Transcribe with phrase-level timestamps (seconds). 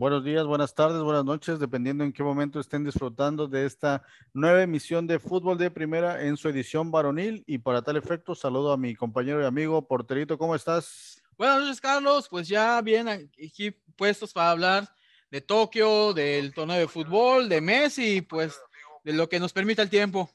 [0.00, 4.02] Buenos días, buenas tardes, buenas noches, dependiendo en qué momento estén disfrutando de esta
[4.32, 7.44] nueva emisión de Fútbol de Primera en su edición varonil.
[7.46, 11.22] Y para tal efecto, saludo a mi compañero y amigo Porterito, ¿cómo estás?
[11.36, 12.28] Buenas noches, Carlos.
[12.30, 14.88] Pues ya bien aquí puestos para hablar
[15.30, 18.58] de Tokio, del torneo de fútbol, de Messi, pues
[19.04, 20.30] de lo que nos permita el tiempo.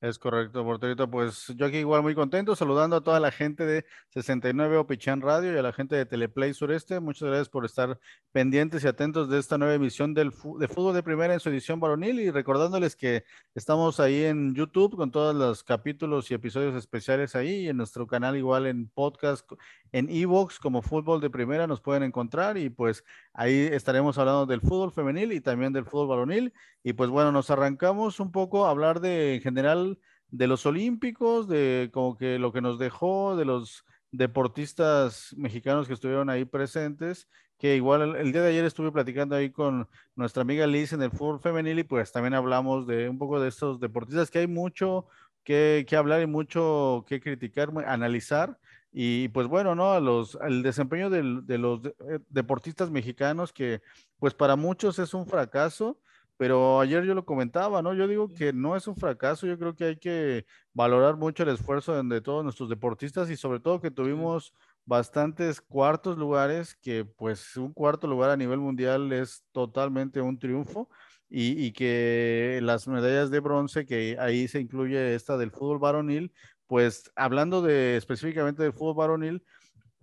[0.00, 1.10] Es correcto, Porterito.
[1.10, 5.52] Pues yo aquí igual muy contento, saludando a toda la gente de 69 Opichan Radio
[5.52, 7.00] y a la gente de Teleplay Sureste.
[7.00, 7.98] Muchas gracias por estar
[8.30, 11.80] pendientes y atentos de esta nueva emisión del de Fútbol de Primera en su edición
[11.80, 13.24] varonil y recordándoles que
[13.56, 18.06] estamos ahí en YouTube con todos los capítulos y episodios especiales ahí y en nuestro
[18.06, 19.50] canal igual en podcast,
[19.90, 23.02] en Evox como Fútbol de Primera nos pueden encontrar y pues
[23.32, 26.52] ahí estaremos hablando del fútbol femenil y también del fútbol varonil.
[26.84, 29.87] Y pues bueno, nos arrancamos un poco a hablar de en general
[30.30, 35.94] de los olímpicos, de como que lo que nos dejó, de los deportistas mexicanos que
[35.94, 40.66] estuvieron ahí presentes, que igual el, día de ayer estuve platicando ahí con nuestra amiga
[40.66, 44.30] Liz en el fútbol femenil y pues también hablamos de un poco de estos deportistas
[44.30, 45.06] que hay mucho
[45.44, 48.58] que, que hablar y mucho que criticar, analizar.
[48.92, 49.98] Y pues bueno, ¿no?
[50.00, 53.82] Los, el desempeño de los eh, deportistas mexicanos que
[54.18, 55.98] pues para muchos es un fracaso,
[56.38, 57.94] pero ayer yo lo comentaba, ¿no?
[57.94, 61.48] Yo digo que no es un fracaso, yo creo que hay que valorar mucho el
[61.50, 64.54] esfuerzo de todos nuestros deportistas y sobre todo que tuvimos
[64.86, 70.88] bastantes cuartos lugares, que pues un cuarto lugar a nivel mundial es totalmente un triunfo
[71.28, 76.32] y, y que las medallas de bronce, que ahí se incluye esta del fútbol varonil,
[76.68, 79.44] pues hablando de específicamente del fútbol varonil,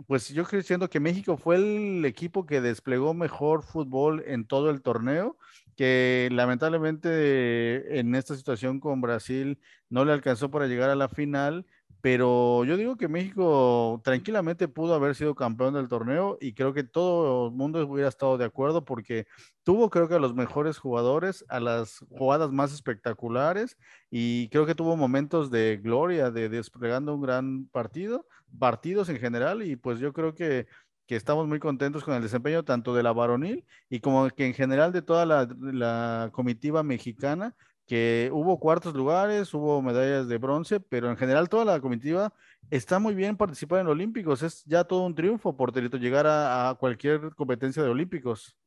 [0.08, 4.82] pues yo creo que México fue el equipo que desplegó mejor fútbol en todo el
[4.82, 5.38] torneo
[5.76, 9.60] que lamentablemente en esta situación con Brasil
[9.90, 11.66] no le alcanzó para llegar a la final,
[12.06, 16.84] pero yo digo que México tranquilamente pudo haber sido campeón del torneo y creo que
[16.84, 19.26] todo el mundo hubiera estado de acuerdo porque
[19.64, 23.76] tuvo creo que a los mejores jugadores, a las jugadas más espectaculares
[24.12, 28.28] y creo que tuvo momentos de gloria, de desplegando un gran partido,
[28.60, 30.68] partidos en general y pues yo creo que
[31.08, 34.54] que estamos muy contentos con el desempeño tanto de la varonil y como que en
[34.54, 37.56] general de toda la, comitiva mexicana,
[37.86, 42.34] que hubo cuartos lugares, hubo medallas de bronce, pero en general toda la comitiva
[42.72, 44.42] está muy bien participar en Olímpicos.
[44.42, 48.58] Es ya todo un triunfo por delito llegar a, cualquier competencia de Olímpicos.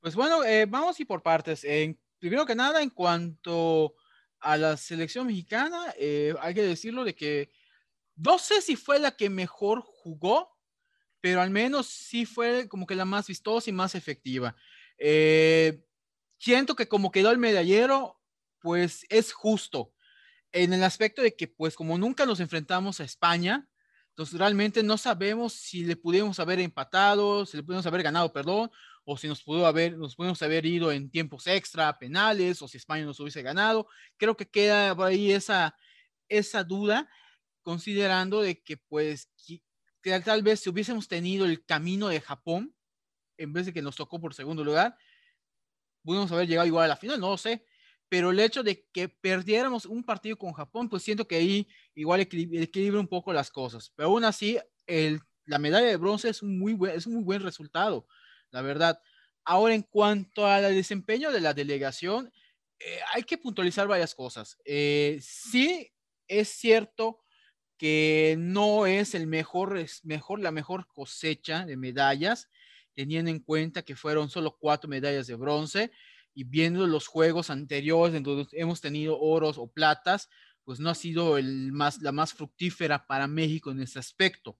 [0.00, 1.66] Pues bueno, eh, vamos y por partes.
[2.18, 3.94] Primero que nada, en cuanto
[4.40, 7.50] a la selección mexicana, eh, hay que decirlo de que
[8.16, 10.50] no sé si fue la que mejor jugó,
[11.20, 14.56] pero al menos sí fue como que la más vistosa y más efectiva.
[14.98, 15.82] Eh,
[16.38, 18.20] siento que como quedó el medallero,
[18.60, 19.92] pues es justo
[20.52, 23.68] en el aspecto de que pues como nunca nos enfrentamos a España,
[24.10, 28.70] entonces realmente no sabemos si le pudimos haber empatado, si le pudimos haber ganado, perdón,
[29.04, 32.76] o si nos pudo haber, nos pudimos haber ido en tiempos extra, penales, o si
[32.76, 33.86] España nos hubiese ganado.
[34.16, 35.74] Creo que queda por ahí esa,
[36.28, 37.08] esa duda,
[37.62, 39.30] considerando de que pues
[40.02, 42.74] que tal vez si hubiésemos tenido el camino de Japón,
[43.36, 44.96] en vez de que nos tocó por segundo lugar,
[46.02, 47.66] pudiéramos haber llegado igual a la final, no lo sé.
[48.08, 52.20] Pero el hecho de que perdiéramos un partido con Japón, pues siento que ahí igual
[52.20, 53.92] equilibra un poco las cosas.
[53.94, 57.22] Pero aún así, el, la medalla de bronce es un, muy buen, es un muy
[57.22, 58.06] buen resultado,
[58.50, 59.00] la verdad.
[59.44, 62.32] Ahora, en cuanto al desempeño de la delegación,
[62.80, 64.58] eh, hay que puntualizar varias cosas.
[64.64, 65.92] Eh, sí,
[66.26, 67.20] es cierto
[67.80, 72.50] que no es el mejor, es mejor, la mejor cosecha de medallas,
[72.92, 75.90] teniendo en cuenta que fueron solo cuatro medallas de bronce
[76.34, 80.28] y viendo los juegos anteriores en donde hemos tenido oros o platas,
[80.62, 84.58] pues no ha sido el más, la más fructífera para México en ese aspecto.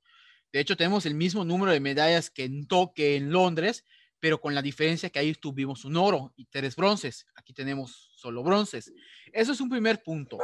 [0.51, 3.85] De hecho, tenemos el mismo número de medallas que en Toque, en Londres,
[4.19, 7.27] pero con la diferencia que ahí tuvimos un oro y tres bronces.
[7.35, 8.91] Aquí tenemos solo bronces.
[9.31, 10.39] Eso es un primer punto.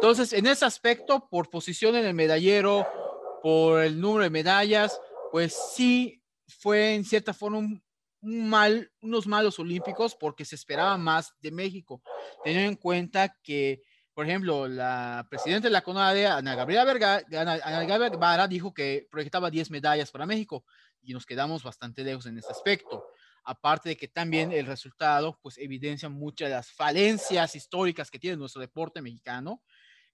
[0.00, 2.86] Entonces, en ese aspecto, por posición en el medallero,
[3.42, 4.98] por el número de medallas,
[5.30, 7.84] pues sí fue en cierta forma un,
[8.22, 12.02] mal, unos malos olímpicos porque se esperaba más de México,
[12.42, 13.82] teniendo en cuenta que,
[14.14, 17.22] por ejemplo, la presidenta de la CONADE, Ana Gabriela, Vergara,
[17.62, 20.64] Ana Gabriela dijo que proyectaba 10 medallas para México
[21.02, 23.04] y nos quedamos bastante lejos en ese aspecto.
[23.44, 28.38] Aparte de que también el resultado, pues evidencia muchas de las falencias históricas que tiene
[28.38, 29.62] nuestro deporte mexicano,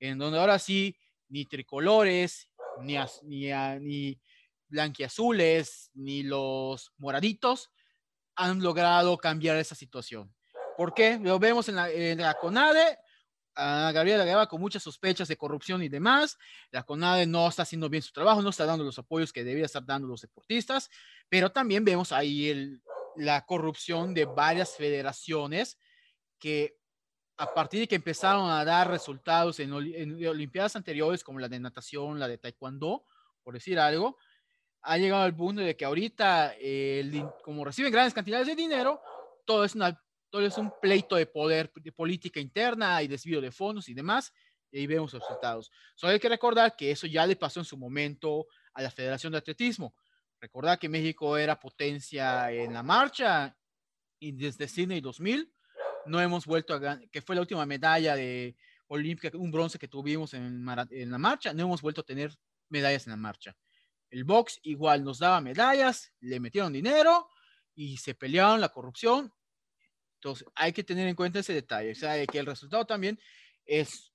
[0.00, 0.96] en donde ahora sí,
[1.28, 2.50] ni tricolores,
[2.82, 3.50] ni, ni,
[3.80, 4.20] ni
[4.68, 7.70] blanquiazules, ni los moraditos
[8.34, 10.34] han logrado cambiar esa situación.
[10.76, 11.18] ¿Por qué?
[11.18, 12.98] Lo vemos en la, en la CONADE,
[13.56, 16.36] a Gabriela Guevara con muchas sospechas de corrupción y demás.
[16.70, 19.64] La CONADE no está haciendo bien su trabajo, no está dando los apoyos que debía
[19.64, 20.90] estar dando los deportistas,
[21.30, 22.78] pero también vemos ahí
[23.16, 25.78] la corrupción de varias federaciones
[26.38, 26.76] que
[27.38, 32.18] a partir de que empezaron a dar resultados en, Olimpiadas anteriores, como la de natación,
[32.18, 33.04] la de taekwondo,
[33.42, 34.16] por decir algo,
[34.82, 36.54] ha llegado al punto de que ahorita,
[37.42, 39.00] como reciben grandes cantidades de dinero,
[39.44, 43.50] todo es, una, todo es un pleito de poder, de política interna y desvío de
[43.50, 44.32] fondos y demás,
[44.70, 45.70] y ahí vemos los resultados.
[45.94, 49.32] Solo hay que recordar que eso ya le pasó en su momento a la Federación
[49.32, 49.94] de Atletismo.
[50.40, 53.56] Recordar que México era potencia en la marcha
[54.18, 55.52] y desde Sydney 2000
[56.06, 58.56] no hemos vuelto a ganar, que fue la última medalla de
[58.88, 62.36] olímpica, un bronce que tuvimos en, en la marcha, no hemos vuelto a tener
[62.68, 63.56] medallas en la marcha.
[64.10, 67.28] El box igual nos daba medallas, le metieron dinero
[67.74, 69.32] y se pelearon la corrupción.
[70.14, 73.18] Entonces hay que tener en cuenta ese detalle, o sea, que el resultado también
[73.64, 74.12] es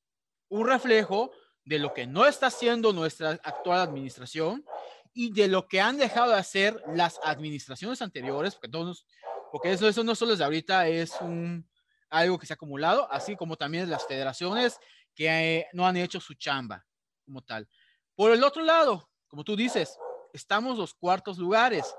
[0.49, 1.31] un reflejo
[1.63, 4.65] de lo que no está haciendo nuestra actual administración
[5.13, 9.05] y de lo que han dejado de hacer las administraciones anteriores, porque, todos,
[9.51, 11.69] porque eso, eso no solo es de ahorita, es un,
[12.11, 14.77] algo que se ha acumulado, así como también las federaciones
[15.15, 16.85] que eh, no han hecho su chamba
[17.25, 17.67] como tal.
[18.15, 19.97] Por el otro lado, como tú dices,
[20.33, 21.95] estamos los cuartos lugares.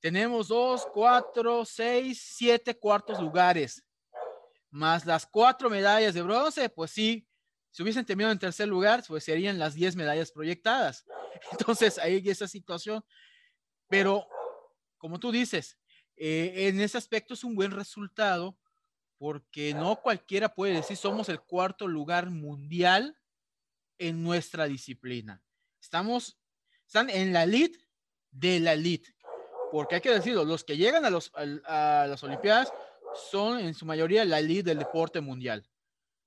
[0.00, 3.84] Tenemos dos, cuatro, seis, siete cuartos lugares.
[4.70, 7.26] Más las cuatro medallas de bronce, pues sí,
[7.70, 11.06] si hubiesen terminado en tercer lugar, pues serían las diez medallas proyectadas.
[11.52, 13.04] Entonces, ahí esa situación.
[13.88, 14.26] Pero,
[14.98, 15.78] como tú dices,
[16.16, 18.58] eh, en ese aspecto es un buen resultado
[19.22, 23.16] porque no cualquiera puede decir somos el cuarto lugar mundial
[23.96, 25.40] en nuestra disciplina.
[25.80, 26.40] Estamos,
[26.84, 27.78] están en la elite
[28.32, 29.14] de la elite,
[29.70, 32.72] porque hay que decirlo, los que llegan a, los, a, las Olimpiadas
[33.30, 35.70] son en su mayoría la elite del deporte mundial.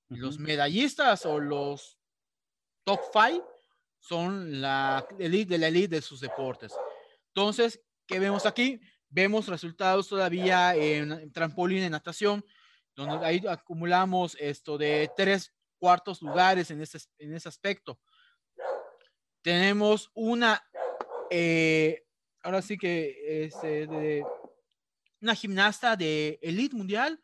[0.08, 2.00] Los medallistas o los
[2.86, 3.44] top five
[4.00, 6.74] son la elite de la elite de sus deportes.
[7.34, 8.80] Entonces, ¿qué vemos aquí?
[9.10, 12.46] Vemos resultados todavía en trampolín, en natación,
[12.96, 18.00] donde ahí acumulamos esto de tres cuartos lugares en ese, en ese aspecto.
[19.42, 20.64] Tenemos una,
[21.30, 22.06] eh,
[22.42, 24.26] ahora sí que, este, de,
[25.22, 27.20] una gimnasta de elite mundial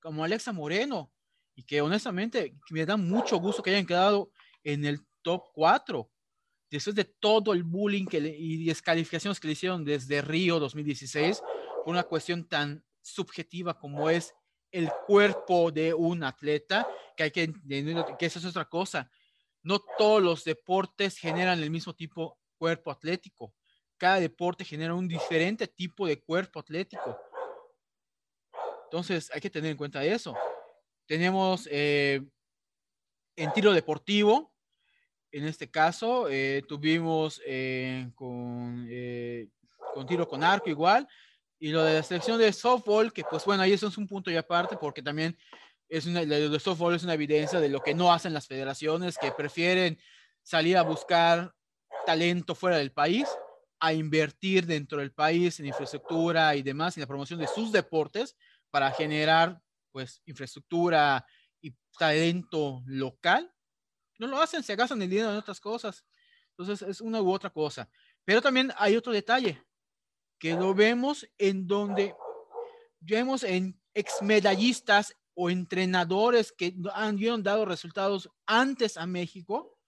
[0.00, 1.12] como Alexa Moreno,
[1.56, 4.30] y que honestamente me da mucho gusto que hayan quedado
[4.62, 6.10] en el top 4
[6.70, 11.42] después de todo el bullying que y descalificaciones que le hicieron desde Río 2016
[11.84, 14.34] por una cuestión tan subjetiva como es
[14.76, 16.86] el cuerpo de un atleta,
[17.16, 17.50] que hay que
[18.18, 19.10] que eso es otra cosa.
[19.62, 23.54] No todos los deportes generan el mismo tipo de cuerpo atlético.
[23.96, 27.18] Cada deporte genera un diferente tipo de cuerpo atlético.
[28.84, 30.36] Entonces hay que tener en cuenta eso.
[31.06, 32.20] Tenemos eh,
[33.34, 34.52] en tiro deportivo,
[35.32, 38.86] en este caso, eh, tuvimos eh, con,
[39.94, 41.08] con tiro con arco igual,
[41.58, 44.30] y lo de la selección de softball, que pues bueno, ahí eso es un punto
[44.30, 45.36] y aparte, porque también
[45.88, 49.18] es una, lo de softball es una evidencia de lo que no hacen las federaciones,
[49.18, 49.98] que prefieren
[50.42, 51.54] salir a buscar
[52.04, 53.28] talento fuera del país,
[53.80, 58.36] a invertir dentro del país en infraestructura y demás, en la promoción de sus deportes,
[58.70, 59.60] para generar
[59.92, 61.24] pues infraestructura
[61.60, 63.50] y talento local.
[64.18, 66.04] No lo hacen, se gastan el dinero en otras cosas.
[66.50, 67.88] Entonces es una u otra cosa.
[68.24, 69.65] Pero también hay otro detalle
[70.38, 72.14] que lo vemos en donde
[73.00, 79.78] vemos en exmedallistas o entrenadores que han, dado resultados antes a México,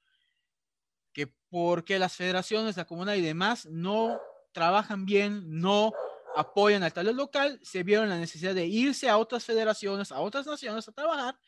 [1.12, 4.20] que porque las federaciones, la comunidad y demás no
[4.52, 5.92] trabajan bien, no
[6.36, 10.46] apoyan al talento local, se vieron la necesidad de irse a otras federaciones, a otras
[10.46, 11.38] naciones a trabajar,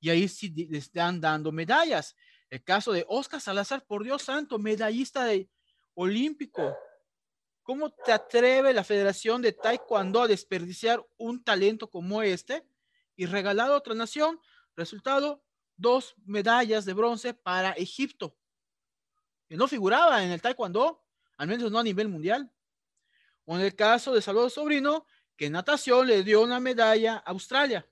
[0.00, 2.14] y ahí sí les están dando medallas.
[2.48, 5.50] El caso de Oscar Salazar, por Dios santo, medallista de,
[5.94, 6.76] olímpico,
[7.68, 12.66] ¿Cómo te atreve la Federación de Taekwondo a desperdiciar un talento como este
[13.14, 14.40] y regalar a otra nación?
[14.74, 15.44] Resultado,
[15.76, 18.38] dos medallas de bronce para Egipto.
[19.46, 21.04] Que no figuraba en el Taekwondo,
[21.36, 22.50] al menos no a nivel mundial.
[23.44, 25.04] O en el caso de Salvador Sobrino,
[25.36, 27.86] que en natación le dio una medalla a Australia.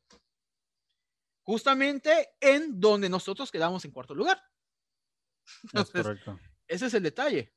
[1.43, 4.43] Justamente en donde nosotros quedamos en cuarto lugar.
[6.67, 7.56] ese es el detalle.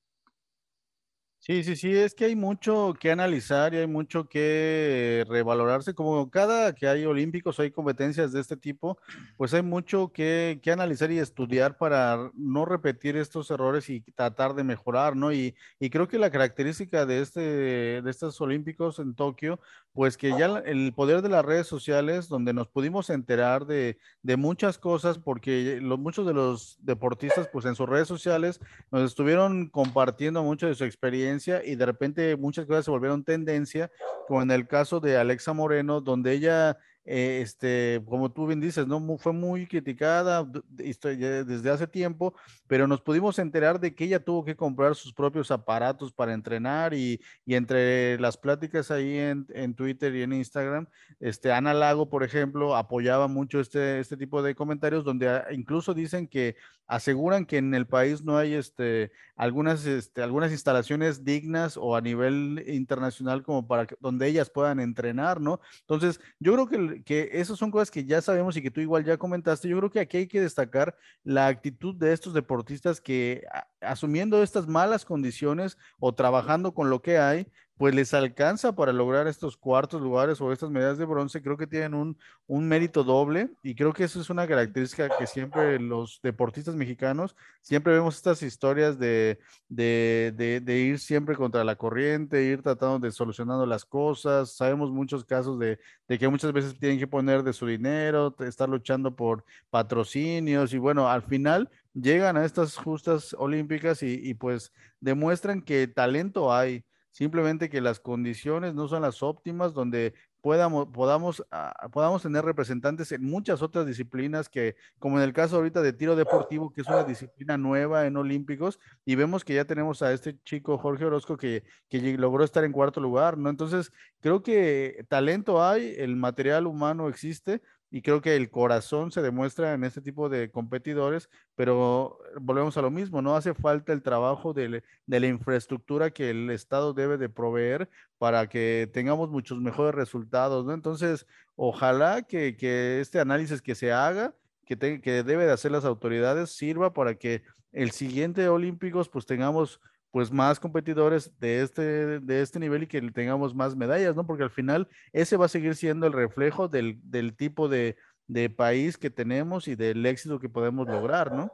[1.42, 5.94] Sí, sí, sí, es que hay mucho que analizar y hay mucho que revalorarse.
[5.96, 9.00] Como cada que hay olímpicos hay competencias de este tipo,
[9.38, 14.54] pues hay mucho que, que analizar y estudiar para no repetir estos errores y tratar
[14.54, 15.32] de mejorar, ¿no?
[15.32, 19.62] Y, y creo que la característica de, este, de estos olímpicos en Tokio,
[19.94, 24.36] pues que ya el poder de las redes sociales, donde nos pudimos enterar de, de
[24.38, 28.60] muchas cosas, porque los, muchos de los deportistas, pues en sus redes sociales
[28.92, 31.29] nos estuvieron compartiendo mucho de su experiencia
[31.64, 33.92] y de repente muchas cosas se volvieron tendencia,
[34.28, 36.78] como en el caso de Alexa Moreno, donde ella
[37.12, 39.18] eh, este, como tú bien dices, ¿no?
[39.18, 42.36] fue muy criticada desde hace tiempo,
[42.68, 46.94] pero nos pudimos enterar de que ella tuvo que comprar sus propios aparatos para entrenar
[46.94, 50.86] y, y entre las pláticas ahí en, en, Twitter y en Instagram,
[51.20, 55.96] este, Ana Lago, por ejemplo, apoyaba mucho este, este tipo de comentarios donde ah, incluso
[55.96, 61.78] dicen que aseguran que en el país no hay este, algunas, este, algunas instalaciones dignas
[61.78, 65.60] o a nivel internacional como para donde ellas puedan entrenar, ¿no?
[65.82, 69.04] Entonces, yo creo que que, esas son cosas que ya sabemos y que tú igual
[69.04, 69.68] ya comentaste.
[69.68, 73.44] Yo creo que aquí hay que destacar la actitud de estos deportistas que
[73.82, 77.48] asumiendo estas malas condiciones o trabajando con lo que hay,
[77.80, 81.66] pues les alcanza para lograr estos cuartos lugares o estas medallas de bronce, creo que
[81.66, 86.20] tienen un, un, mérito doble y creo que eso es una característica que siempre los
[86.22, 92.62] deportistas mexicanos, siempre vemos estas historias de, de, de, ir siempre contra la corriente, ir
[92.62, 97.08] tratando de solucionando las cosas, sabemos muchos casos de, de que muchas veces tienen que
[97.08, 102.76] poner de su dinero, estar luchando por patrocinios y bueno, al final llegan a estas
[102.76, 109.02] justas olímpicas y, y pues demuestran que talento hay simplemente que las condiciones no son
[109.02, 115.18] las óptimas donde podamos, podamos, ah, podamos tener representantes en muchas otras disciplinas que, como
[115.18, 119.16] en el caso ahorita de tiro deportivo, que es una disciplina nueva en Olímpicos, y
[119.16, 123.02] vemos que ya tenemos a este chico Jorge Orozco que, que logró estar en cuarto
[123.02, 123.50] lugar, ¿no?
[123.50, 129.22] Entonces, creo que talento hay, el material humano existe, y creo que el corazón se
[129.22, 134.04] demuestra en este tipo de competidores, pero volvemos a lo mismo, no hace falta el
[134.04, 139.96] trabajo de, la infraestructura que el Estado debe de proveer para que tengamos muchos mejores
[139.96, 140.74] resultados, ¿no?
[140.74, 142.56] Entonces, ojalá que,
[143.02, 147.42] este análisis que se haga, que, que debe de hacer las autoridades, sirva para que
[147.72, 149.80] el siguiente Olímpicos pues tengamos
[150.12, 154.26] pues más competidores de este, de este nivel y que tengamos más medallas, ¿no?
[154.26, 157.96] Porque al final ese va a seguir siendo el reflejo del, del tipo de,
[158.28, 161.52] de, país que tenemos y del éxito que podemos lograr, ¿no?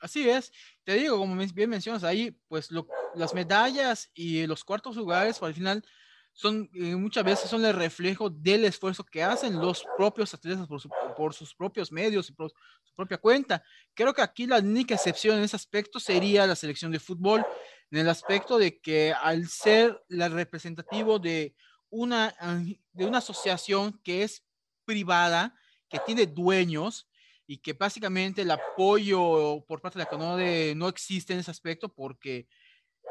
[0.00, 2.70] Así es, te digo, como bien mencionas, ahí pues
[3.14, 5.84] las medallas y los cuartos lugares pues, al final
[6.32, 10.80] son eh, muchas veces son el reflejo del esfuerzo que hacen los propios atletas por,
[11.14, 13.62] por, sus propios medios y por su propia cuenta.
[13.94, 17.44] Creo que aquí la única excepción en ese aspecto sería la selección de fútbol,
[17.92, 21.54] en el aspecto de que al ser la representativo de
[21.90, 22.34] una,
[22.92, 24.42] de una asociación que es
[24.86, 25.54] privada,
[25.90, 27.06] que tiene dueños
[27.46, 31.90] y que básicamente el apoyo por parte de la CONODE no existe en ese aspecto
[31.90, 32.48] porque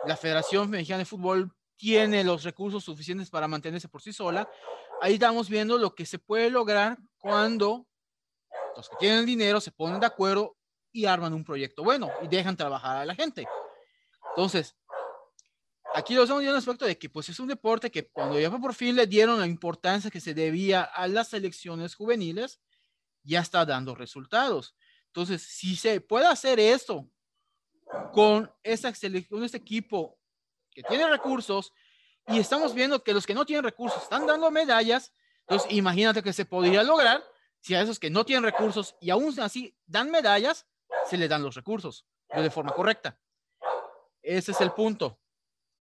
[0.08, 4.50] la Federación Mexicana de Fútbol tiene los recursos suficientes para mantenerse por sí sola.
[5.00, 7.86] Ahí estamos viendo lo que se puede lograr cuando
[8.76, 10.58] los que tienen dinero se ponen de acuerdo
[10.92, 13.48] y arman un proyecto bueno y dejan trabajar a la gente.
[14.36, 14.76] Entonces,
[15.94, 18.50] aquí lo estamos viendo el aspecto de que pues es un deporte que cuando ya
[18.50, 22.62] por fin le dieron la importancia que se debía a las selecciones juveniles,
[23.24, 24.76] ya está dando resultados.
[25.08, 27.10] Entonces, si se puede hacer esto
[28.14, 30.18] con esta selección, este equipo
[30.72, 31.74] que tiene recursos
[32.28, 35.12] y estamos viendo que los que no tienen recursos están dando medallas,
[35.42, 37.24] entonces imagínate que se podría lograr
[37.60, 40.66] si a esos que no tienen recursos y aún así dan medallas,
[41.10, 43.20] se les dan los recursos de forma correcta.
[44.22, 45.18] Ese es el punto.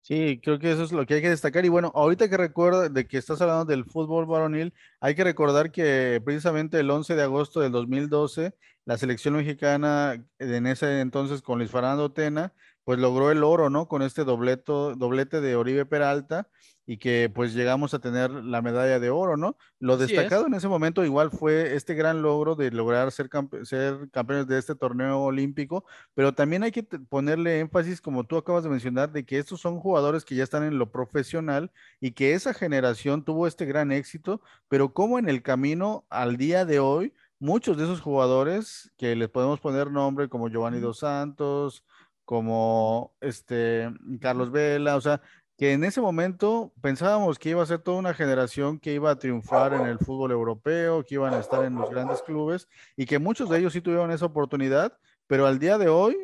[0.05, 1.65] Sí, creo que eso es lo que hay que destacar.
[1.65, 5.71] Y bueno, ahorita que recuerdo de que estás hablando del fútbol varonil, hay que recordar
[5.71, 8.53] que precisamente el 11 de agosto del 2012,
[8.85, 12.53] la selección mexicana en ese entonces con Luis Fernando Tena,
[12.85, 13.89] pues logró el oro, ¿no?
[13.89, 16.49] Con este dobleto, doblete de Oribe Peralta
[16.85, 19.57] y que pues llegamos a tener la medalla de oro, ¿no?
[19.79, 23.31] Lo destacado en ese momento igual fue este gran logro de lograr ser,
[23.63, 25.85] ser campeones de este torneo olímpico,
[26.15, 29.79] pero también hay que ponerle énfasis, como tú acabas de mencionar, de que estos son
[29.79, 31.71] jugadores que ya están en lo profesional
[32.01, 36.65] y que esa generación tuvo este gran éxito, pero como en el camino al día
[36.65, 41.85] de hoy, muchos de esos jugadores que les podemos poner nombre como Giovanni Dos Santos,
[42.25, 45.21] como este Carlos Vela, o sea,
[45.57, 49.19] que en ese momento pensábamos que iba a ser toda una generación que iba a
[49.19, 53.19] triunfar en el fútbol europeo, que iban a estar en los grandes clubes y que
[53.19, 56.17] muchos de ellos sí tuvieron esa oportunidad, pero al día de hoy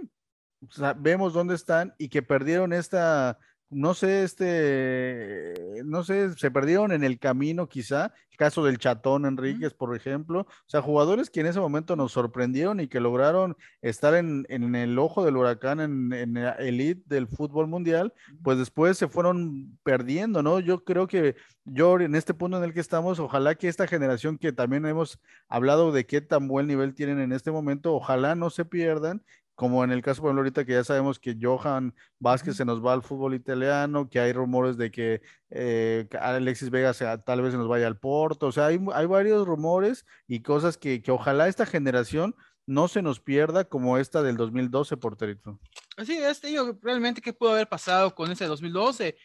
[0.97, 3.39] vemos dónde están y que perdieron esta
[3.71, 9.27] no sé, este, no sé, se perdieron en el camino quizá, el caso del Chatón
[9.27, 13.57] Enríquez, por ejemplo, o sea, jugadores que en ese momento nos sorprendieron y que lograron
[13.83, 18.57] estar en, en el ojo del huracán, en, en la elite del fútbol mundial, pues
[18.57, 20.61] después se fueron perdiendo, ¿no?
[20.61, 24.39] Yo creo que yo en este punto en el que estamos, ojalá que esta generación
[24.39, 28.49] que también hemos hablado de qué tan buen nivel tienen en este momento, ojalá no
[28.49, 29.23] se pierdan
[29.59, 32.81] como en el caso, por ejemplo, ahorita que ya sabemos que Johan Vázquez se nos
[32.81, 36.93] va al fútbol italiano, que hay rumores de que eh, Alexis Vega
[37.25, 40.79] tal vez se nos vaya al Porto, o sea, hay, hay varios rumores y cosas
[40.79, 42.37] que, que ojalá esta generación
[42.67, 45.59] no se nos pierda como esta del 2012, porterito.
[45.97, 49.17] Así es, digo, realmente qué pudo haber pasado con ese 2012,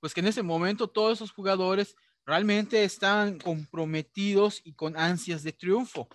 [0.00, 5.52] pues que en ese momento todos esos jugadores realmente estaban comprometidos y con ansias de
[5.52, 6.08] triunfo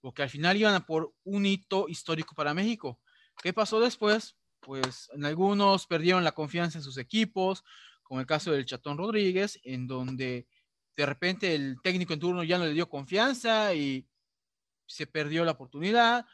[0.00, 3.00] porque al final iban a por un hito histórico para México.
[3.42, 4.36] ¿Qué pasó después?
[4.60, 7.64] Pues en algunos perdieron la confianza en sus equipos,
[8.02, 10.46] como el caso del Chatón Rodríguez, en donde
[10.96, 14.06] de repente el técnico en turno ya no le dio confianza y
[14.86, 16.26] se perdió la oportunidad.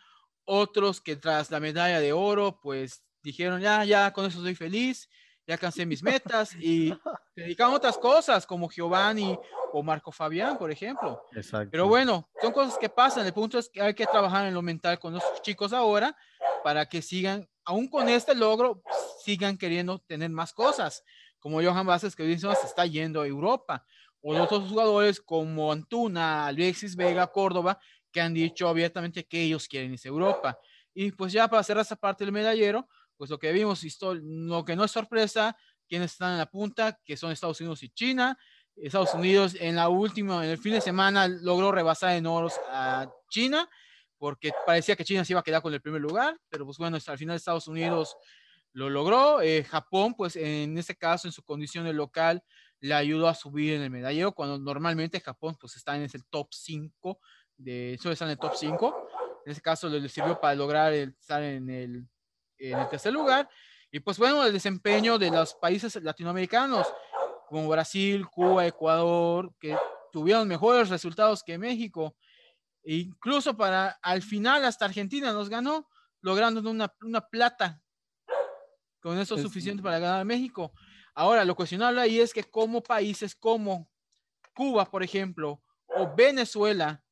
[0.44, 5.08] Otros que tras la medalla de oro, pues dijeron, ya, ya, con eso soy feliz,
[5.47, 6.93] ya alcancé mis metas y
[7.35, 9.38] se a otras cosas, como Giovanni
[9.73, 11.23] o Marco Fabián, por ejemplo.
[11.33, 11.69] Exacto.
[11.71, 13.25] Pero bueno, son cosas que pasan.
[13.25, 16.17] El punto es que hay que trabajar en lo mental con los chicos ahora
[16.65, 18.83] para que sigan, aún con este logro,
[19.23, 21.05] sigan queriendo tener más cosas.
[21.38, 23.85] Como Johan Vázquez, que dice, se está yendo a Europa.
[24.21, 27.79] O otros jugadores como Antuna, Alexis Vega, Córdoba,
[28.11, 30.59] que han dicho abiertamente que ellos quieren irse a Europa.
[30.93, 34.76] Y pues ya para cerrar esa parte del medallero, pues lo que vimos, lo que
[34.76, 35.56] no es sorpresa,
[35.88, 38.38] quienes están en la punta, que son Estados Unidos y China,
[38.76, 43.11] Estados Unidos en la última, en el fin de semana logró rebasar en oros a
[43.30, 43.68] China,
[44.18, 46.99] porque parecía que China se iba a quedar con el primer lugar, pero pues bueno,
[47.04, 48.16] al final Estados Unidos
[48.73, 49.40] lo logró.
[49.40, 52.42] Eh, Japón, pues en este caso, en su condición de local,
[52.80, 56.49] le ayudó a subir en el medallero, cuando normalmente Japón pues está en ese top
[56.52, 57.18] 5,
[57.56, 59.08] de, solo está en el top 5.
[59.46, 62.06] En este caso le sirvió para lograr estar en el,
[62.59, 63.49] en el tercer lugar.
[63.91, 66.87] Y pues bueno, el desempeño de los países latinoamericanos
[67.49, 69.77] como Brasil, Cuba, Ecuador, que
[70.13, 72.17] tuvieron mejores resultados que México.
[72.83, 75.89] E incluso para al final hasta Argentina nos ganó,
[76.21, 77.81] logrando una, una plata.
[79.01, 80.73] Con eso es suficiente para ganar a México.
[81.14, 83.88] Ahora, lo cuestionable ahí es que como países como
[84.55, 87.05] Cuba, por ejemplo, o Venezuela,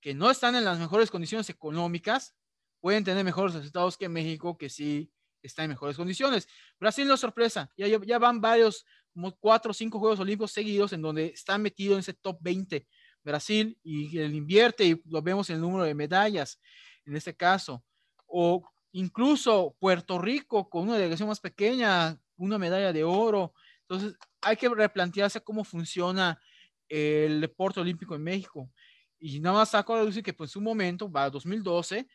[0.00, 2.34] que no están en las mejores condiciones económicas,
[2.80, 5.10] pueden tener mejores resultados que México, que sí
[5.42, 6.48] está en mejores condiciones.
[6.78, 10.92] Brasil no es sorpresa, ya, ya van varios como cuatro o cinco Juegos Olímpicos seguidos
[10.92, 12.86] en donde está metido en ese top 20
[13.24, 16.60] Brasil y el invierte y lo vemos en el número de medallas
[17.04, 17.84] en este caso.
[18.26, 18.62] O
[18.92, 23.54] incluso Puerto Rico con una delegación más pequeña, una medalla de oro.
[23.82, 26.40] Entonces hay que replantearse cómo funciona
[26.88, 28.70] el deporte olímpico en México.
[29.18, 32.06] Y nada más saco a decir que pues un momento, va a 2012,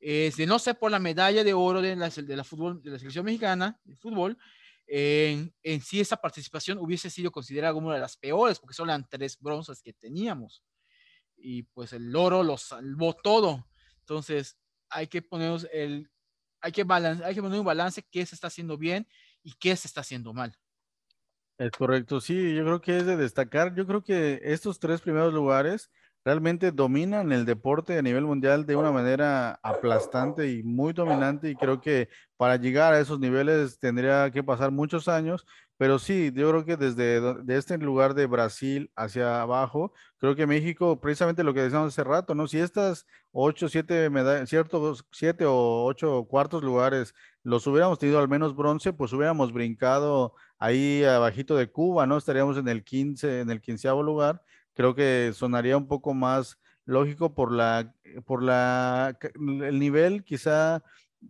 [0.00, 2.90] es de no ser por la medalla de oro de la, de la, fútbol, de
[2.90, 4.38] la selección mexicana de fútbol,
[4.86, 8.92] en, en sí esa participación hubiese sido considerada como una de las peores, porque solo
[8.92, 10.64] eran tres bronzas que teníamos.
[11.36, 13.68] Y pues el oro lo salvó todo.
[14.00, 14.58] Entonces
[14.88, 16.10] hay que poner el,
[16.60, 19.06] hay que, balance, hay que poner un balance qué se está haciendo bien
[19.42, 20.56] y qué se está haciendo mal.
[21.58, 23.74] Es correcto, sí, yo creo que es de destacar.
[23.74, 25.90] Yo creo que estos tres primeros lugares
[26.28, 31.56] realmente dominan el deporte a nivel mundial de una manera aplastante y muy dominante y
[31.56, 35.46] creo que para llegar a esos niveles tendría que pasar muchos años,
[35.78, 40.46] pero sí, yo creo que desde de este lugar de Brasil hacia abajo, creo que
[40.46, 42.46] México, precisamente lo que decíamos hace rato, ¿no?
[42.46, 48.28] Si estas ocho, siete medallas, ciertos siete o ocho cuartos lugares los hubiéramos tenido al
[48.28, 52.18] menos bronce, pues hubiéramos brincado ahí abajito de Cuba, ¿no?
[52.18, 54.42] Estaríamos en el 15, en el quinceavo lugar
[54.78, 57.92] creo que sonaría un poco más lógico por la,
[58.24, 60.84] por la, el nivel quizá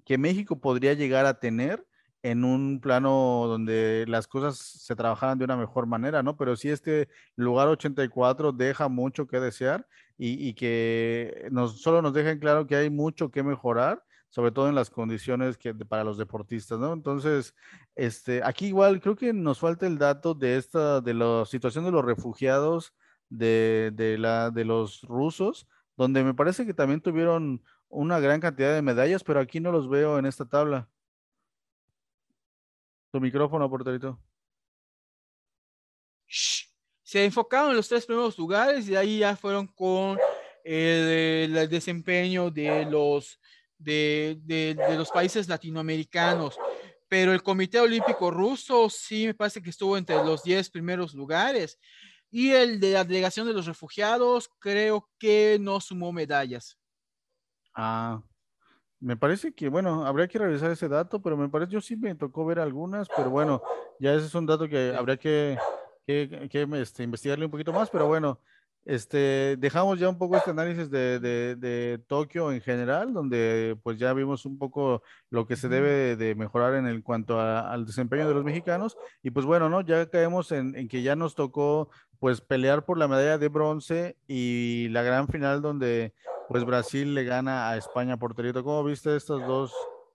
[0.05, 1.83] que México podría llegar a tener
[2.23, 6.37] en un plano donde las cosas se trabajaran de una mejor manera, ¿no?
[6.37, 9.87] Pero sí este lugar 84 deja mucho que desear
[10.19, 14.69] y, y que nos, solo nos deja claro que hay mucho que mejorar, sobre todo
[14.69, 16.93] en las condiciones que, para los deportistas, ¿no?
[16.93, 17.55] Entonces,
[17.95, 21.93] este, aquí igual creo que nos falta el dato de esta, de la situación de
[21.93, 22.93] los refugiados
[23.29, 28.83] de, la, de los rusos, donde me parece que también tuvieron una gran cantidad de
[28.83, 30.89] medallas, pero aquí no los veo en esta tabla.
[33.11, 34.21] Tu micrófono, porterito.
[37.03, 40.19] Se enfocaron en los tres primeros lugares y ahí ya fueron con
[40.63, 43.41] el, desempeño de los,
[43.79, 46.59] de, de, los países latinoamericanos.
[47.09, 51.79] Pero el Comité Olímpico Ruso sí me parece que estuvo entre los diez primeros lugares.
[52.31, 56.79] Y el de la delegación de los refugiados creo que no sumó medallas.
[57.75, 58.23] Ah,
[59.01, 62.15] me parece que, bueno, habría que revisar ese dato, pero me parece, yo sí me
[62.17, 63.63] tocó ver algunas, pero bueno,
[64.01, 65.59] ya ese es un dato que habría que,
[66.07, 68.41] que, que este, investigarle un poquito más, pero bueno,
[68.85, 73.99] Este, dejamos ya un poco este análisis de, de, de Tokio en general, donde pues
[73.99, 77.87] ya vimos un poco lo que se debe de, mejorar en el cuanto a- al
[77.87, 78.97] desempeño de los mexicanos.
[79.23, 79.83] Y pues bueno, ¿no?
[79.83, 84.17] Ya caemos en, en que ya nos tocó pues pelear por la medalla de bronce
[84.27, 86.15] y la gran final donde
[86.49, 88.65] pues Brasil le gana a España por Torito.
[88.65, 89.73] ¿Cómo viste estos dos,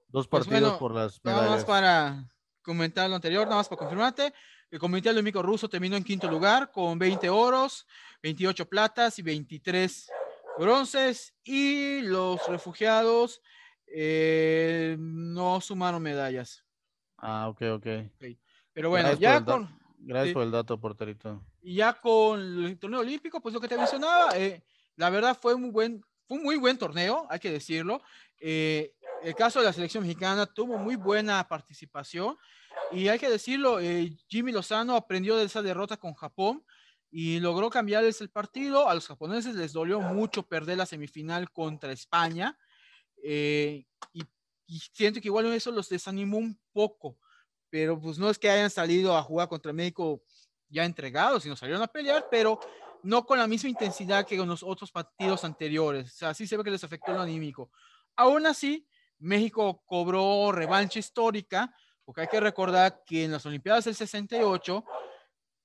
[0.09, 1.65] dos Pues partidos bueno, por las nada más medallas?
[1.65, 2.25] para
[2.61, 4.33] comentar lo anterior, nada más para confirmarte.
[4.71, 7.85] El Comité Olímpico Ruso terminó en quinto lugar con 20 oros,
[8.23, 10.09] 28 platas y 23
[10.57, 11.35] bronces.
[11.43, 13.41] Y los refugiados
[13.85, 16.65] eh, no sumaron medallas.
[17.17, 17.87] Ah, ok, ok.
[18.15, 18.25] Ok.
[18.73, 19.69] Pero bueno, Gracias ya con,
[20.05, 21.41] Gracias por el dato, porterito.
[21.61, 24.61] y ya con el torneo olímpico, pues lo que te mencionaba, eh,
[24.95, 28.01] la verdad fue un buen, fue un muy buen torneo, hay que decirlo.
[28.39, 32.37] Eh, el caso de la selección mexicana tuvo muy buena participación
[32.91, 36.63] y hay que decirlo, eh, Jimmy Lozano aprendió de esa derrota con Japón
[37.09, 38.89] y logró cambiarles el partido.
[38.89, 42.57] A los japoneses les dolió mucho perder la semifinal contra España
[43.23, 44.23] eh, y,
[44.67, 47.17] y siento que igual eso los desanimó un poco,
[47.73, 50.21] pero pues no es que hayan salido a jugar contra México
[50.69, 52.59] ya entregados, sino salieron a pelear, pero
[53.01, 56.13] no con la misma intensidad que en los otros partidos anteriores.
[56.13, 57.71] O sea, sí se ve que les afectó lo anímico.
[58.15, 61.73] Aún así, México cobró revancha histórica,
[62.05, 64.85] porque hay que recordar que en las Olimpiadas del 68,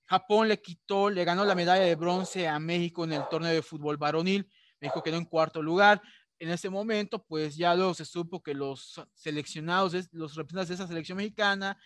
[0.06, 3.60] Japón le quitó, le ganó la medalla de bronce a México en el torneo de
[3.60, 4.50] fútbol varonil.
[4.80, 6.00] México quedó en cuarto lugar.
[6.38, 10.86] En ese momento, pues ya luego se supo que los seleccionados, los representantes de esa
[10.86, 11.78] selección mexicana,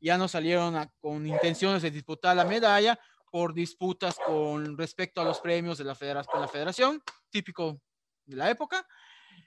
[0.00, 2.98] ya no salieron a, con intenciones de disputar la medalla
[3.30, 5.94] por disputas con respecto a los premios de la
[6.24, 7.80] con la federación, típico
[8.26, 8.86] de la época.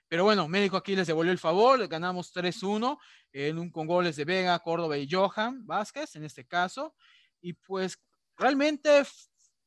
[0.08, 2.98] Pero bueno, México aquí les devolvió el favor, ganamos 3-1
[3.34, 6.96] en un, con goles de Vega, Córdoba y Johan Vázquez en este caso.
[7.42, 8.00] Y pues
[8.38, 9.04] realmente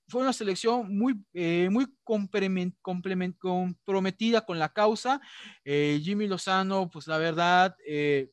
[0.08, 5.20] fue una selección muy, eh, muy comprometida con la causa.
[5.64, 8.30] Eh, Jimmy Lozano, pues la verdad, eh,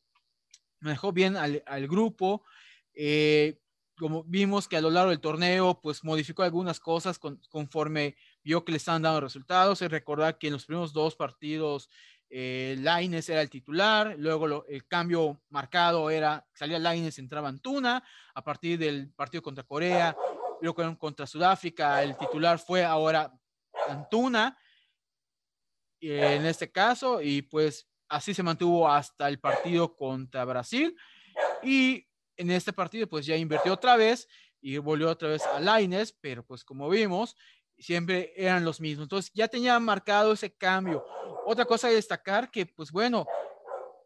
[0.80, 2.46] manejó bien al, al grupo.
[2.94, 3.60] Eh,
[3.98, 8.66] como vimos que a lo largo del torneo, pues modificó algunas cosas con, conforme vio
[8.66, 9.82] que le estaban dando resultados.
[9.82, 11.90] Es recordar que en los primeros dos partidos,
[12.30, 18.04] eh, Laines era el titular, luego lo, el cambio marcado era, salía Laines, entraba Antuna,
[18.34, 20.16] a partir del partido contra Corea,
[20.64, 23.32] luego contra Sudáfrica, el titular fue ahora
[23.90, 24.58] Antuna,
[26.00, 30.96] eh, en este caso, y pues así se mantuvo hasta el partido contra Brasil,
[31.62, 34.28] y en este partido pues ya invirtió otra vez
[34.62, 37.36] y volvió otra vez a Laines, pero pues como vimos,
[37.78, 39.06] siempre eran los mismos.
[39.06, 41.06] Entonces ya tenía marcado ese cambio.
[41.46, 43.28] Otra cosa a destacar que pues bueno,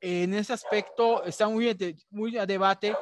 [0.02, 1.78] en ese aspecto está muy,
[2.10, 2.96] muy a debate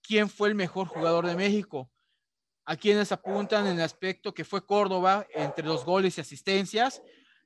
[0.00, 1.90] quién fue el mejor jugador de México.
[2.70, 7.02] A quienes apuntan en el aspecto que fue Córdoba entre los goles y asistencias,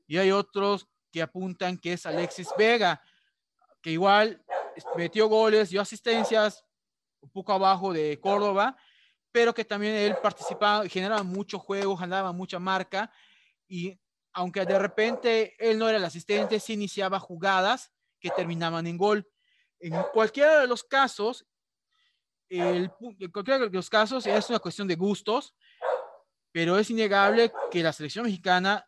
[0.06, 3.00] y hay otros que apuntan que es Alexis Vega,
[3.80, 4.44] que igual
[4.96, 6.62] metió goles, dio asistencias,
[7.22, 8.76] un poco abajo de Córdoba,
[9.32, 13.10] pero que también él participaba, generaba mucho juego, generaba mucha marca,
[13.66, 13.98] y
[14.34, 19.26] aunque de repente él no era el asistente, sí iniciaba jugadas que terminaban en gol.
[19.80, 21.46] En cualquiera de los casos,
[22.48, 25.54] el, en cualquiera de los casos es una cuestión de gustos,
[26.52, 28.86] pero es innegable que la selección mexicana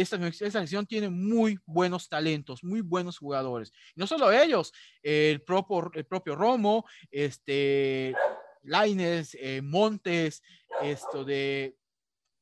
[0.00, 3.72] esta, selección tiene muy buenos talentos, muy buenos jugadores.
[3.94, 8.14] No solo ellos, el propio, el propio Romo, este,
[8.62, 10.42] Laines, eh, Montes,
[10.82, 11.76] esto de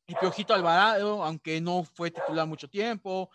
[0.07, 3.31] el Piojito Alvarado, aunque no fue titular mucho tiempo.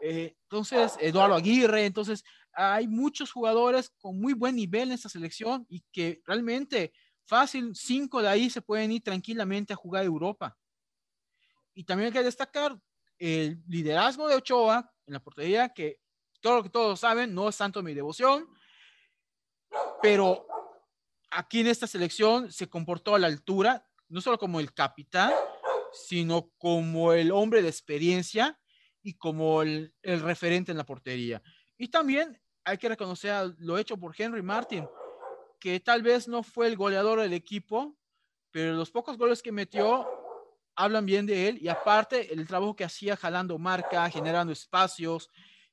[0.00, 2.24] Eh, entonces, Eduardo Aguirre, entonces
[2.56, 6.92] hay muchos jugadores con muy buen nivel en esta selección y que realmente
[7.26, 10.56] fácil, cinco de ahí se pueden ir tranquilamente a jugar a Europa.
[11.74, 12.80] Y también hay que destacar
[13.18, 16.00] el liderazgo de Ochoa en la portería, que
[16.40, 18.48] todo lo que todos saben, no es tanto mi devoción,
[20.00, 20.46] pero
[21.30, 25.32] aquí en esta selección se comportó a la altura, no solo como el capitán,
[25.92, 28.58] sino como el hombre de experiencia
[29.02, 31.42] y como el, el referente en la portería.
[31.76, 34.86] Y también hay que reconocer lo hecho por Henry Martin,
[35.60, 37.96] que tal vez no fue el goleador del equipo,
[38.50, 40.04] pero los pocos goles que metió
[40.74, 45.30] hablan bien de él y aparte el trabajo que hacía jalando marca, generando espacios,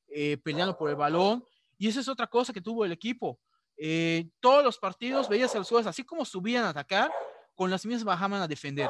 [0.08, 1.44] eh, peleando por el balón.
[1.80, 3.40] Y esa es otra cosa que tuvo el equipo.
[3.76, 7.12] Eh, todos los partidos veías a los jugadores, así como subían a atacar,
[7.56, 8.90] con las mismas bajaban a defender.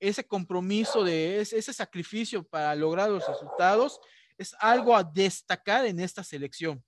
[0.00, 4.00] Ese compromiso, de ese, ese sacrificio para lograr los resultados
[4.38, 6.82] es algo a destacar en esta selección.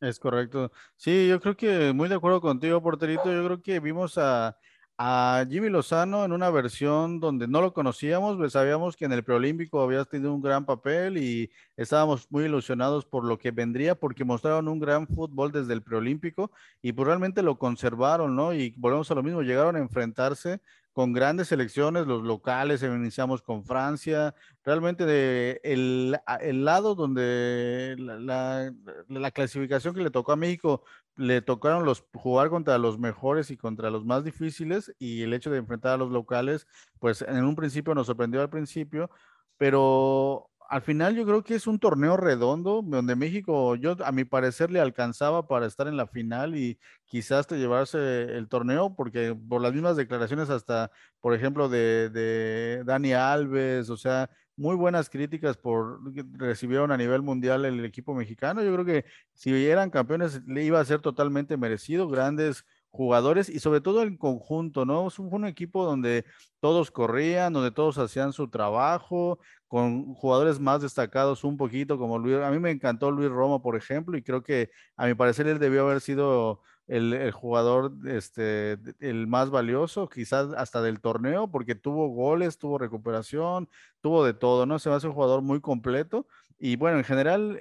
[0.00, 0.72] Es correcto.
[0.96, 3.32] Sí, yo creo que muy de acuerdo contigo, porterito.
[3.32, 4.56] Yo creo que vimos a,
[4.98, 9.24] a Jimmy Lozano en una versión donde no lo conocíamos, pues sabíamos que en el
[9.24, 14.24] preolímpico había tenido un gran papel y estábamos muy ilusionados por lo que vendría porque
[14.24, 16.50] mostraron un gran fútbol desde el preolímpico
[16.82, 18.52] y pues realmente lo conservaron, ¿no?
[18.54, 20.60] Y volvemos a lo mismo, llegaron a enfrentarse
[20.92, 28.70] con grandes selecciones, los locales, iniciamos con Francia, realmente de el, el lado donde la,
[29.08, 30.84] la, clasificación que le tocó a México,
[31.16, 35.50] le tocaron los jugar contra los mejores y contra los más difíciles y el hecho
[35.50, 36.66] de enfrentar a los locales,
[36.98, 39.10] pues en un principio nos sorprendió al principio,
[39.56, 44.24] pero al final yo creo que es un torneo redondo donde México, yo a mi
[44.24, 49.36] parecer le alcanzaba para estar en la final y quizás te llevarse el torneo, porque
[49.50, 55.58] por las mismas declaraciones hasta, por ejemplo, de, Dani Alves, o sea, muy buenas críticas
[55.58, 56.00] por
[56.38, 58.62] recibieron a nivel mundial el equipo mexicano.
[58.64, 59.04] Yo creo que
[59.34, 64.18] si eran campeones le iba a ser totalmente merecido, grandes jugadores y sobre todo el
[64.18, 65.08] conjunto, ¿no?
[65.10, 66.24] Fue un equipo donde
[66.60, 69.38] todos corrían, donde todos hacían su trabajo,
[69.72, 73.74] con jugadores más destacados un poquito, como Luis, a mí me encantó Luis Roma, por
[73.74, 79.26] ejemplo, y creo que a mi parecer él debió haber sido el, jugador este, el
[79.26, 83.66] más valioso, quizás hasta del torneo, porque tuvo goles, tuvo recuperación,
[84.02, 84.78] tuvo de todo, ¿no?
[84.78, 86.26] Se a ser un jugador muy completo.
[86.58, 87.58] Y bueno, en general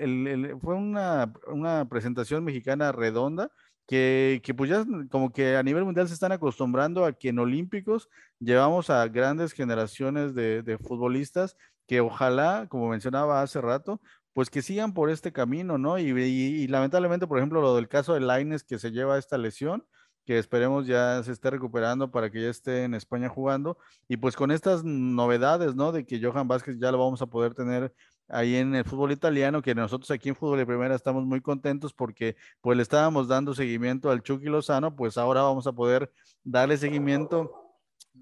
[0.61, 3.51] fue una, una presentación mexicana redonda
[3.91, 8.07] que, pues ya como que a nivel mundial se están acostumbrando a que en Olímpicos
[8.39, 13.99] llevamos a grandes generaciones de, futbolistas que ojalá, como mencionaba hace rato,
[14.31, 15.99] pues que sigan por este camino, ¿no?
[15.99, 19.85] Y, lamentablemente, por ejemplo, lo del caso de Laines que se lleva esta lesión,
[20.25, 23.77] que esperemos ya se esté recuperando para que ya esté en España jugando.
[24.07, 25.91] Y pues con estas novedades, ¿no?
[25.91, 27.93] De que Johan Vázquez ya lo vamos a poder tener
[28.31, 31.93] ahí en el fútbol italiano, que nosotros aquí en Fútbol de Primera estamos muy contentos
[31.93, 36.11] porque pues le estábamos dando seguimiento al Chucky Lozano, pues ahora vamos a poder
[36.43, 37.61] darle seguimiento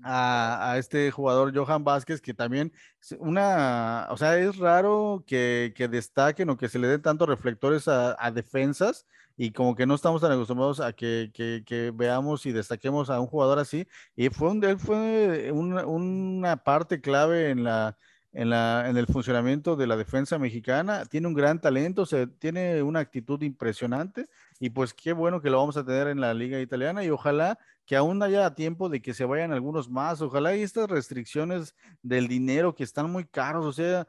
[0.03, 2.71] a, este jugador Johan Vázquez, que también
[3.19, 8.31] una, o sea, es raro que, destaquen o que se le den tantos reflectores a,
[8.31, 9.05] defensas
[9.37, 13.59] y como que no estamos tan acostumbrados a que, veamos y destaquemos a un jugador
[13.59, 13.87] así.
[14.15, 17.97] Y fue un, él fue una parte clave en la
[18.33, 21.05] en, la, en el funcionamiento de la defensa mexicana.
[21.05, 24.27] Tiene un gran talento, se, tiene una actitud impresionante
[24.59, 27.57] y pues qué bueno que lo vamos a tener en la liga italiana y ojalá
[27.85, 30.21] que aún haya tiempo de que se vayan algunos más.
[30.21, 34.07] Ojalá y estas restricciones del dinero que están muy caros, o sea,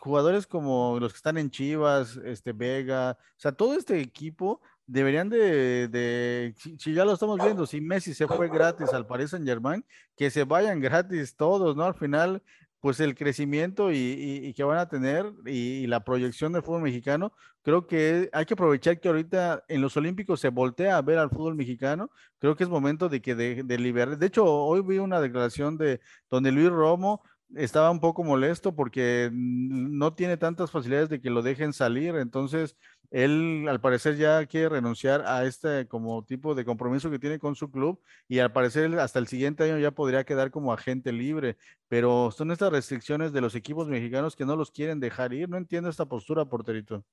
[0.00, 5.28] jugadores como los que están en Chivas, este Vega, o sea, todo este equipo deberían
[5.28, 9.30] de, de si, si, ya lo estamos viendo, si Messi se fue gratis al Paris
[9.30, 9.84] Saint Germain,
[10.16, 11.84] que se vayan gratis todos, ¿no?
[11.84, 12.42] Al final
[12.84, 17.86] pues el crecimiento y, que van a tener y, la proyección del fútbol mexicano, creo
[17.86, 21.54] que hay que aprovechar que ahorita en los Olímpicos se voltea a ver al fútbol
[21.54, 24.18] mexicano, creo que es momento de que de, de liberar.
[24.18, 27.22] De hecho, hoy vi una declaración de donde Luis Romo
[27.54, 32.76] estaba un poco molesto porque no tiene tantas facilidades de que lo dejen salir, entonces
[33.10, 37.54] él al parecer ya quiere renunciar a este como tipo de compromiso que tiene con
[37.54, 41.56] su club y al parecer hasta el siguiente año ya podría quedar como agente libre,
[41.88, 45.56] pero son estas restricciones de los equipos mexicanos que no los quieren dejar ir, no
[45.56, 47.04] entiendo esta postura, porterito.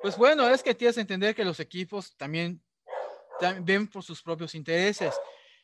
[0.00, 2.62] Pues bueno, es que tienes que entender que los equipos también,
[3.38, 5.14] también ven por sus propios intereses.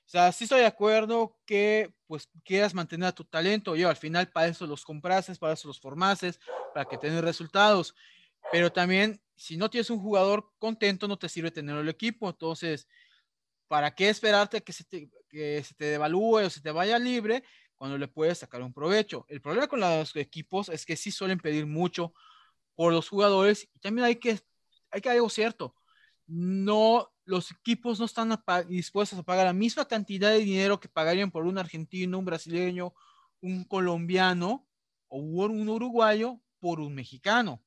[0.06, 3.74] O sea, sí estoy de acuerdo que pues quieras mantener a tu talento.
[3.74, 6.38] Yo al final para eso los comprases, para eso los formases,
[6.72, 7.92] para que tengan resultados.
[8.52, 12.28] Pero también si no tienes un jugador contento no te sirve tenerlo el equipo.
[12.30, 12.86] Entonces,
[13.66, 17.42] ¿para qué esperarte que se te, que se te devalúe o se te vaya libre
[17.74, 19.26] cuando le puedes sacar un provecho?
[19.28, 22.14] El problema con los equipos es que sí suelen pedir mucho
[22.76, 24.38] por los jugadores y también hay que,
[24.92, 25.74] hay que algo cierto.
[26.28, 31.30] No los equipos no están dispuestos a pagar la misma cantidad de dinero que pagarían
[31.30, 32.94] por un argentino, un brasileño,
[33.40, 34.66] un colombiano
[35.08, 37.62] o un uruguayo por un mexicano.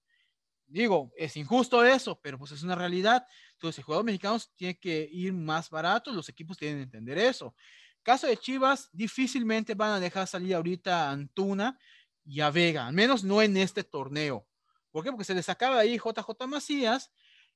[0.65, 3.26] Digo, es injusto eso, pero pues es una realidad.
[3.54, 7.54] Entonces, el jugador mexicano tiene que ir más barato, los equipos tienen que entender eso.
[8.02, 11.78] Caso de Chivas, difícilmente van a dejar salir ahorita a Antuna
[12.24, 14.48] y a Vega, al menos no en este torneo.
[14.91, 15.12] ¿Por qué?
[15.12, 17.12] Porque se les acaba ahí JJ Macías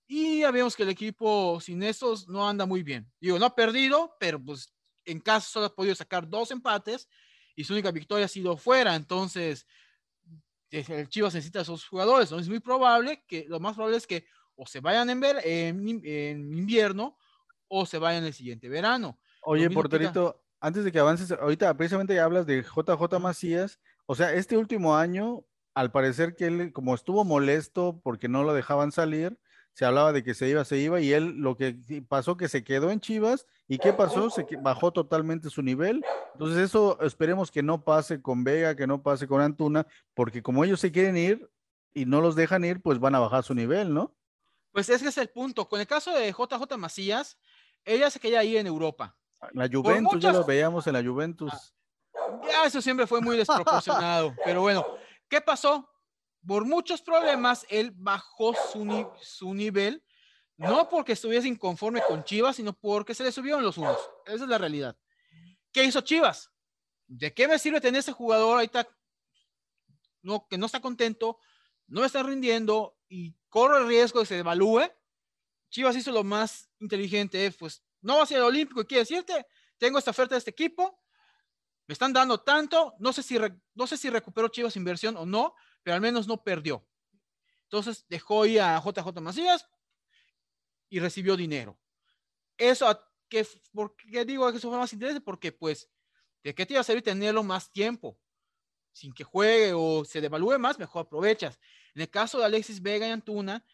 [0.08, 3.12] y ya vemos que el equipo sin esos no anda muy bien.
[3.20, 4.74] Digo, no ha perdido, pero pues
[5.06, 7.08] en caso solo ha podido sacar dos empates
[7.56, 8.96] y su única victoria ha sido fuera.
[8.96, 9.66] Entonces,
[10.70, 12.32] el Chivas necesita a esos jugadores.
[12.32, 12.40] ¿no?
[12.40, 15.88] Es muy probable que, lo más probable es que o se vayan en, ver, en,
[16.56, 17.18] invierno
[17.68, 19.20] o se vayan el siguiente verano.
[19.42, 23.80] Oye, Porterito, antes de que avances, ahorita precisamente hablas de JJ Macías.
[24.06, 28.54] O sea, este último año, al parecer que él, como estuvo molesto porque no lo
[28.54, 29.40] dejaban salir,
[29.74, 31.76] se hablaba de que se iba, se iba, y él lo que
[32.08, 34.30] pasó que se quedó en Chivas ¿Y qué pasó?
[34.30, 36.04] Se bajó totalmente su nivel.
[36.34, 40.64] Entonces eso esperemos que no pase con Vega, que no pase con Antuna, porque como
[40.64, 41.50] ellos se quieren ir
[41.94, 44.16] y no los dejan ir, pues van a bajar su nivel, ¿no?
[44.72, 45.70] Pues ese es el punto.
[45.70, 47.38] Con el caso de JJ Macías,
[47.86, 49.16] ella se quería ir en Europa.
[49.54, 51.52] La Juventus, ya lo veíamos en la Juventus.
[52.16, 54.36] Ah, ya, eso siempre fue muy desproporcionado.
[54.44, 54.86] pero bueno,
[55.30, 55.90] ¿qué pasó?
[56.46, 60.04] Por muchos problemas, él bajó su, su nivel
[60.58, 63.98] no porque estuviese inconforme con Chivas, sino porque se le subieron los unos.
[64.26, 64.98] Esa es la realidad.
[65.72, 66.52] ¿Qué hizo Chivas?
[67.08, 68.88] ¿De qué me sirve tener ese jugador ahorita
[70.22, 71.40] no, que no está contento,
[71.88, 74.92] no está rindiendo y corre el riesgo de que se devalúe?
[75.70, 79.48] Chivas hizo lo más inteligente, pues no va a ser el olímpico y quiere decirte,
[79.78, 81.02] tengo esta oferta de este equipo,
[81.88, 83.38] me están dando tanto, no sé si,
[83.74, 86.88] no sé si recuperó Chivas inversión o no, pero al menos no perdió.
[87.64, 89.68] Entonces dejó ir a JJ Macías,
[90.94, 91.76] y recibió dinero.
[92.56, 92.86] Eso,
[93.28, 95.26] que, ¿por qué digo que eso fue más interesante?
[95.26, 95.90] Porque, pues,
[96.44, 98.20] ¿de qué te iba a servir tenerlo más tiempo?
[98.92, 101.60] Sin que juegue o se devalúe más, mejor aprovechas.
[101.96, 103.66] En el caso de Alexis Vega y Antuna,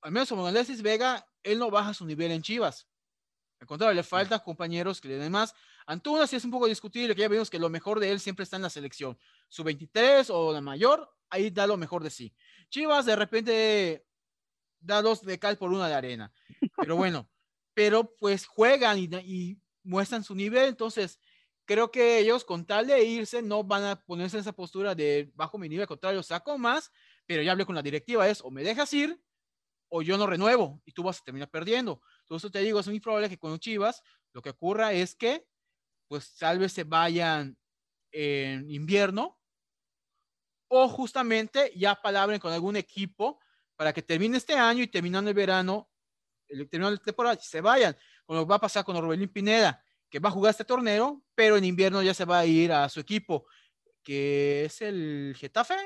[0.00, 2.88] al menos como Alexis Vega, él no baja su nivel en Chivas.
[3.60, 5.54] Al contrario, le faltan compañeros que le den más.
[5.84, 8.44] Antuna sí es un poco discutible, que ya vimos que lo mejor de él siempre
[8.44, 9.18] está en la selección.
[9.50, 12.32] Su 23 o la mayor, ahí da lo mejor de sí.
[12.70, 14.06] Chivas de repente
[14.80, 16.32] da dos de cal por una de arena.
[16.76, 17.28] Pero bueno,
[17.74, 21.20] pero pues juegan y, muestran su nivel, entonces
[21.66, 25.30] creo que ellos con tal de irse no van a ponerse en esa postura de
[25.34, 26.90] bajo mi nivel, contrario, saco más,
[27.26, 29.20] pero ya hablé con la directiva, es o me dejas ir
[29.90, 32.00] o yo no renuevo y tú vas a terminar perdiendo.
[32.20, 35.46] Entonces te digo, es muy probable que con Chivas lo que ocurra es que
[36.08, 37.58] pues tal vez se vayan
[38.10, 39.38] en invierno
[40.76, 43.38] o justamente ya palabren con algún equipo
[43.76, 45.88] para que termine este año y terminando el verano,
[46.48, 47.96] el terminando la temporada, se vayan.
[48.26, 51.64] Como va a pasar con Robelín Pineda, que va a jugar este torneo, pero en
[51.64, 53.46] invierno ya se va a ir a su equipo,
[54.02, 55.76] que es el Getafe.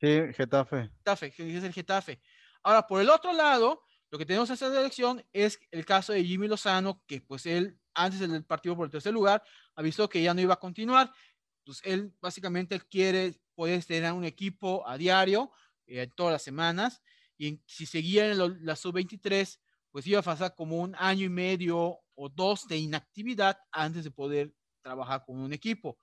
[0.00, 0.90] Sí, Getafe.
[0.98, 2.20] Getafe, que es el Getafe.
[2.64, 6.24] Ahora, por el otro lado, lo que tenemos en esta elección es el caso de
[6.24, 9.44] Jimmy Lozano, que pues él, antes del partido por el tercer lugar,
[9.76, 11.12] avisó que ya no iba a continuar.
[11.58, 15.50] Entonces, él básicamente quiere poder tener un equipo a diario,
[15.86, 17.02] eh, todas las semanas,
[17.36, 19.58] y si seguía en la sub-23,
[19.90, 24.10] pues iba a pasar como un año y medio o dos de inactividad antes de
[24.10, 25.98] poder trabajar con un equipo.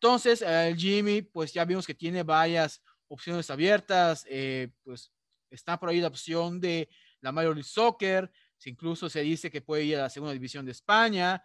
[0.00, 5.12] Entonces, el Jimmy, pues ya vimos que tiene varias opciones abiertas, eh, pues
[5.50, 6.88] está por ahí la opción de
[7.20, 8.30] la Major League Soccer,
[8.64, 11.42] incluso se dice que puede ir a la segunda división de España.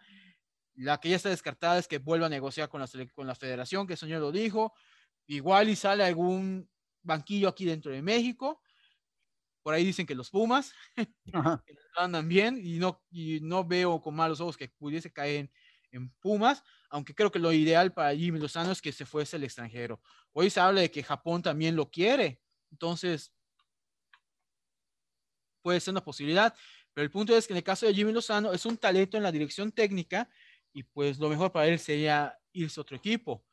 [0.74, 3.86] La que ya está descartada es que vuelva a negociar con la, con la federación,
[3.86, 4.72] que el señor lo dijo.
[5.26, 6.68] Igual y sale algún
[7.02, 8.60] banquillo aquí dentro de México.
[9.62, 10.72] Por ahí dicen que los Pumas
[11.96, 15.50] andan bien y no, y no veo con malos ojos que pudiese caer
[15.92, 19.44] en, Pumas, aunque creo que lo ideal para Jimmy Lozano es que se fuese al
[19.44, 20.00] extranjero.
[20.32, 23.30] Hoy se habla de que Japón también lo quiere, entonces
[25.60, 26.54] puede ser una posibilidad,
[26.94, 29.22] pero el punto es que en el caso de Jimmy Lozano es un talento en
[29.22, 30.30] la dirección técnica
[30.72, 33.44] y pues lo mejor para él sería irse a otro equipo.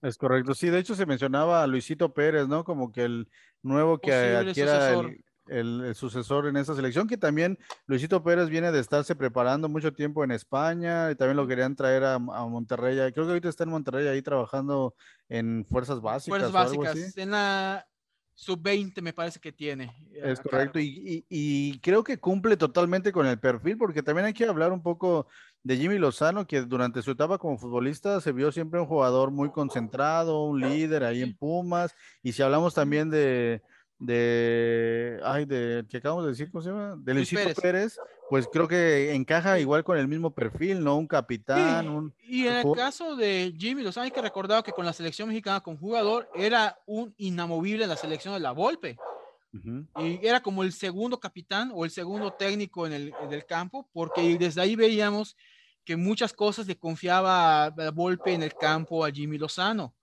[0.00, 2.64] Es correcto, sí, de hecho se mencionaba a Luisito Pérez, ¿no?
[2.64, 3.28] Como que el
[3.62, 5.00] nuevo que adquiera
[5.46, 10.24] el, sucesor en esa selección, que también Luisito Pérez viene de estarse preparando mucho tiempo
[10.24, 12.96] en España y también lo querían traer a, Monterrey.
[13.12, 14.94] Creo que ahorita está en Monterrey ahí trabajando
[15.28, 16.40] en fuerzas básicas.
[16.40, 17.86] Fuerzas básicas, en la
[18.34, 19.94] sub-20 me parece que tiene.
[20.12, 24.44] Es correcto, y, y, creo que cumple totalmente con el perfil, porque también hay que
[24.44, 25.26] hablar un poco
[25.64, 29.50] de Jimmy Lozano, que durante su etapa como futbolista se vio siempre un jugador muy
[29.50, 33.62] concentrado, un líder ahí en Pumas, y si hablamos también de,
[34.02, 36.96] de, ay, de, que acabamos de decir, ¿cómo se llama?
[36.98, 37.96] De Luisito Pérez.
[38.28, 40.96] pues creo que encaja igual con el mismo perfil, ¿no?
[40.96, 42.12] Un capitán, un...
[42.24, 45.60] Y en el caso de Jimmy Lozano hay que recordar que con la selección mexicana
[45.60, 48.98] con jugador era un inamovible en la selección de la Volpe.
[49.98, 53.86] Y era como el segundo capitán o el segundo técnico en el, en el, campo,
[53.92, 55.36] porque desde ahí veíamos
[55.84, 59.94] que muchas cosas le confiaba a Volpe en el campo a Jimmy Lozano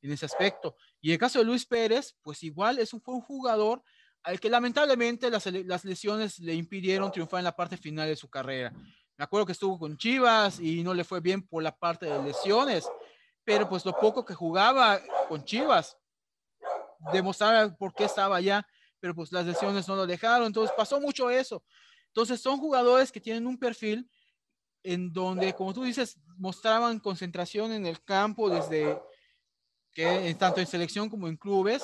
[0.00, 0.76] en ese aspecto.
[1.00, 3.82] Y en el caso de Luis Pérez, pues igual es un, fue un jugador
[4.22, 8.28] al que lamentablemente las, las lesiones le impidieron triunfar en la parte final de su
[8.28, 8.72] carrera.
[9.16, 12.22] Me acuerdo que estuvo con Chivas y no le fue bien por la parte de
[12.22, 12.88] lesiones,
[13.44, 15.96] pero pues lo poco que jugaba con Chivas
[17.12, 18.66] demostraba por qué estaba allá
[19.02, 21.64] pero pues las lesiones no lo dejaron, entonces pasó mucho eso.
[22.06, 24.08] Entonces son jugadores que tienen un perfil
[24.82, 29.00] en donde, como tú dices, mostraban concentración en el campo desde
[29.92, 31.82] que tanto en selección como en clubes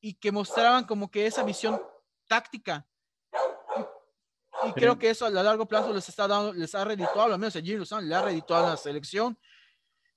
[0.00, 1.80] y que mostraban como que esa visión
[2.26, 2.86] táctica.
[4.66, 7.56] y creo que eso a largo plazo les está dando, les ha redituado, al menos
[7.56, 9.38] a Jimmy Lozano le ha redituado a la selección.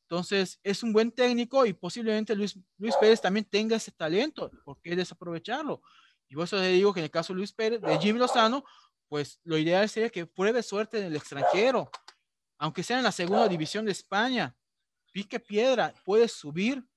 [0.03, 4.51] Entonces, es un buen técnico y posiblemente Luis, Luis Pérez también tenga ese talento.
[4.65, 5.81] ¿Por qué desaprovecharlo?
[6.27, 8.65] Y por eso le digo que en el caso de Luis Pérez, de Jimmy Lozano,
[9.07, 11.89] pues lo ideal sería que pruebe suerte en el extranjero,
[12.61, 14.55] aunque sea en la segunda división de España.
[15.11, 16.87] Pique piedra, puede subir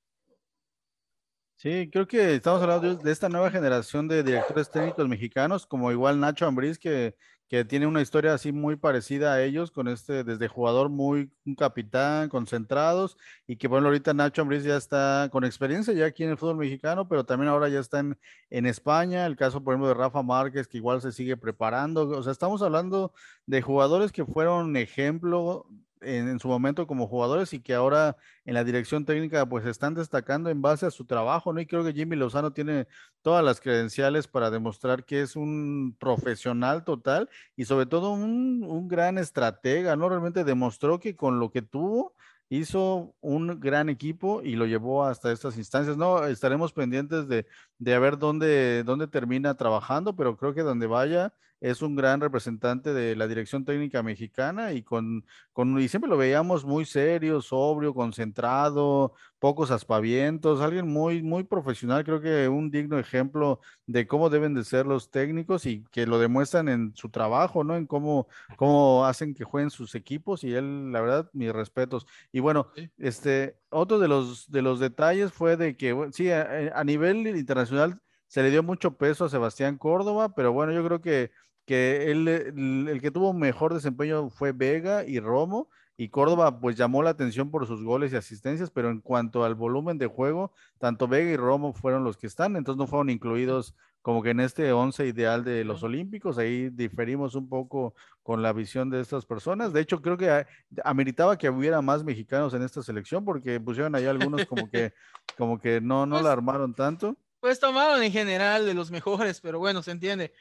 [1.56, 6.20] Sí, creo que estamos hablando de esta nueva generación de directores técnicos mexicanos, como igual
[6.20, 7.14] Nacho Ambriz, que,
[7.48, 11.54] que tiene una historia así muy parecida a ellos, con este, desde jugador muy, un
[11.54, 16.30] capitán, concentrados, y que bueno, ahorita Nacho Ambriz ya está con experiencia ya aquí en
[16.30, 18.18] el fútbol mexicano, pero también ahora ya está en,
[18.50, 22.22] en España, el caso por ejemplo de Rafa Márquez, que igual se sigue preparando, o
[22.22, 23.14] sea, estamos hablando
[23.46, 25.66] de jugadores que fueron ejemplo
[26.00, 30.50] en, su momento como jugadores y que ahora en la dirección técnica pues están destacando
[30.50, 31.60] en base a su trabajo, ¿no?
[31.60, 32.86] Y creo que Jimmy Lozano tiene
[33.22, 38.88] todas las credenciales para demostrar que es un profesional total y sobre todo un, un
[38.88, 40.08] gran estratega, ¿no?
[40.08, 42.14] Realmente demostró que con lo que tuvo
[42.48, 45.96] hizo un gran equipo y lo llevó hasta estas instancias.
[45.96, 47.46] No, estaremos pendientes de,
[47.78, 52.92] de ver dónde, dónde termina trabajando, pero creo que donde vaya es un gran representante
[52.92, 57.94] de la dirección técnica mexicana y con, con y siempre lo veíamos muy serio, sobrio,
[57.94, 64.54] concentrado, pocos aspavientos, alguien muy, muy profesional, creo que un digno ejemplo de cómo deben
[64.54, 67.76] de ser los técnicos y que lo demuestran en su trabajo, ¿no?
[67.76, 72.06] En cómo, cómo hacen que jueguen sus equipos y él, la verdad, mis respetos.
[72.32, 77.26] Y bueno, este, otro de los, de los detalles fue de que, sí, a nivel
[77.26, 78.00] internacional
[78.34, 81.30] se le dio mucho peso a Sebastián Córdoba, pero bueno, yo creo que
[81.66, 87.04] que él, el, que tuvo mejor desempeño fue Vega y Romo, y Córdoba pues llamó
[87.04, 91.06] la atención por sus goles y asistencias, pero en cuanto al volumen de juego, tanto
[91.06, 94.72] Vega y Romo fueron los que están, entonces no fueron incluidos como que en este
[94.72, 99.72] once ideal de los Olímpicos, ahí diferimos un poco con la visión de estas personas.
[99.72, 100.44] De hecho, creo que
[100.82, 104.92] ameritaba que hubiera más mexicanos en esta selección, porque pusieron ahí algunos como que,
[105.38, 107.16] como que no, no la pues armaron tanto.
[107.44, 110.32] Pues tomaron en general de los mejores, pero bueno, se entiende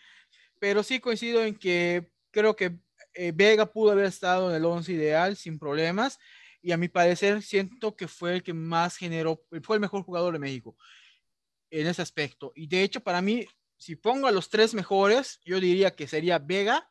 [0.63, 2.79] pero sí coincido en que creo que
[3.15, 6.17] eh, Vega pudo haber estado en el 11 ideal sin problemas
[6.61, 10.31] y a mi parecer siento que fue el que más generó, fue el mejor jugador
[10.31, 10.77] de México
[11.69, 12.53] en ese aspecto.
[12.55, 13.45] Y de hecho para mí,
[13.75, 16.89] si pongo a los tres mejores, yo diría que sería Vega,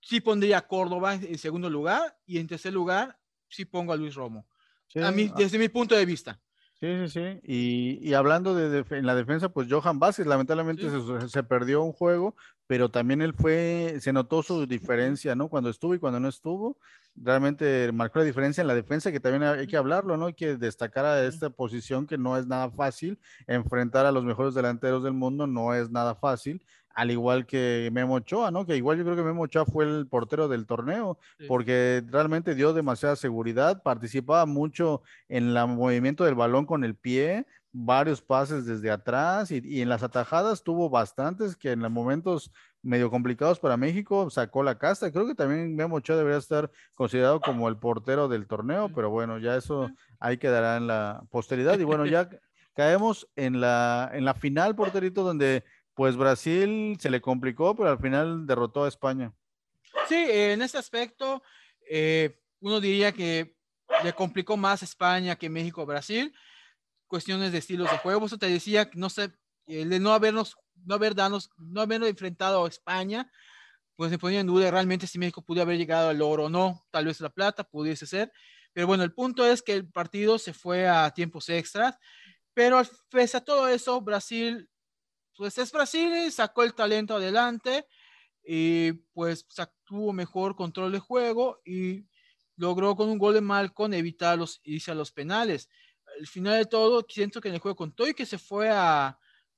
[0.00, 3.18] sí pondría a Córdoba en segundo lugar y en tercer lugar
[3.48, 4.46] sí pongo a Luis Romo.
[4.94, 5.34] a mí, ah.
[5.36, 6.40] desde mi punto de vista.
[6.80, 7.40] Sí, sí, sí.
[7.42, 11.92] Y, y hablando de, en la defensa, pues Johan Vázquez lamentablemente se, se, perdió un
[11.92, 12.36] juego,
[12.68, 15.48] pero también él fue, se notó su diferencia, ¿no?
[15.48, 16.78] Cuando estuvo y cuando no estuvo,
[17.16, 20.26] realmente marcó la diferencia en la defensa, que también hay que hablarlo, ¿no?
[20.26, 23.18] Hay que destacar a esta posición que no es nada fácil,
[23.48, 26.64] enfrentar a los mejores delanteros del mundo no es nada fácil,
[26.94, 28.66] al igual que Memo Ochoa, ¿no?
[28.66, 32.72] Que igual yo creo que Memo Ochoa fue el portero del torneo, porque realmente dio
[32.72, 38.90] demasiada seguridad, participaba mucho en el movimiento del balón con el pie, varios pases desde
[38.90, 42.50] atrás y, en las atajadas tuvo bastantes que en los momentos
[42.82, 45.12] medio complicados para México sacó la casta.
[45.12, 49.38] Creo que también Memo Ochoa debería estar considerado como el portero del torneo, pero bueno,
[49.38, 51.78] ya eso ahí quedará en la posteridad.
[51.78, 52.28] Y bueno, ya
[52.74, 55.64] caemos en la, en la final, porterito, donde
[55.98, 59.34] pues Brasil se le complicó, pero al final derrotó a España.
[60.08, 61.42] Sí, en ese aspecto,
[61.90, 63.56] eh, uno diría que
[64.04, 66.32] le complicó más España que México Brasil.
[67.08, 68.26] Cuestiones de estilos de juego.
[68.26, 69.32] Eso te decía, no sé,
[69.66, 73.28] el de no habernos, no haber danos, no habernos enfrentado a España,
[73.96, 76.86] pues se ponía en duda realmente si México pudo haber llegado al oro o no.
[76.92, 78.30] Tal vez la plata pudiese ser.
[78.72, 81.98] Pero bueno, el punto es que el partido se fue a tiempos extras.
[82.54, 82.80] Pero
[83.10, 84.70] pese a todo eso, Brasil
[85.38, 87.86] pues es Brasil, sacó el talento adelante
[88.44, 89.46] y pues
[89.84, 92.04] tuvo mejor control de juego y
[92.56, 95.68] logró con un gol de Malcon evitar los, irse a los penales.
[96.18, 98.68] Al final de todo, siento que en el juego con todo y que se fue
[98.68, 99.16] a,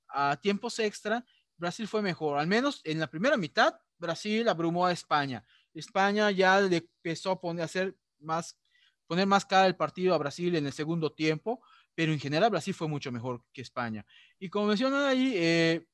[0.08, 1.24] a tiempos extra,
[1.56, 2.38] Brasil fue mejor.
[2.38, 5.46] Al menos en la primera mitad, Brasil abrumó a España.
[5.72, 8.58] España ya le empezó a poner, a hacer más,
[9.06, 11.62] poner más cara el partido a Brasil en el segundo tiempo
[12.00, 14.06] pero en general Brasil fue mucho mejor que España.
[14.38, 15.84] Y como mencionan ahí, eh,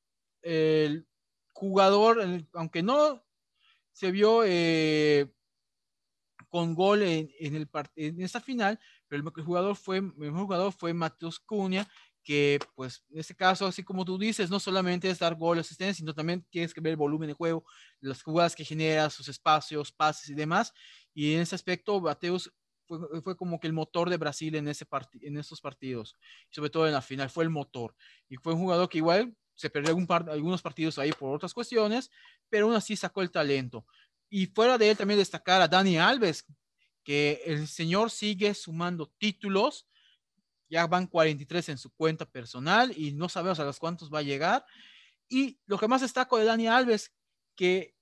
[0.40, 1.04] el
[1.52, 3.24] jugador, aunque no
[3.90, 5.34] se vio eh,
[6.48, 8.78] con gol en, el en esta final,
[9.08, 11.88] pero el, jugador fue, el mejor jugador fue Matheus Cunha,
[12.22, 15.94] que pues en este caso, así como tú dices, no solamente es dar gol, asistencia,
[15.94, 17.64] sino también tienes que ver el volumen de juego,
[17.98, 20.72] las jugadas que genera, sus espacios, pases y demás.
[21.12, 22.52] Y en ese aspecto, Mateus
[22.86, 24.86] fue, fue, como que el motor de Brasil en, ese
[25.22, 26.16] en esos partidos,
[26.50, 27.94] sobre todo en la final, fue el motor.
[28.28, 31.54] Y fue un jugador que igual se perdió algún par, algunos partidos ahí por otras
[31.54, 32.10] cuestiones,
[32.48, 33.86] pero aún así sacó el talento.
[34.28, 36.44] Y fuera de él también destacar a Dani Alves,
[37.02, 39.88] que el señor sigue sumando títulos,
[40.68, 44.22] ya van 43 en su cuenta personal y no sabemos a los cuántos va a
[44.22, 44.64] llegar.
[45.28, 47.14] Y lo que más destaco de Dani Alves,
[47.54, 47.95] que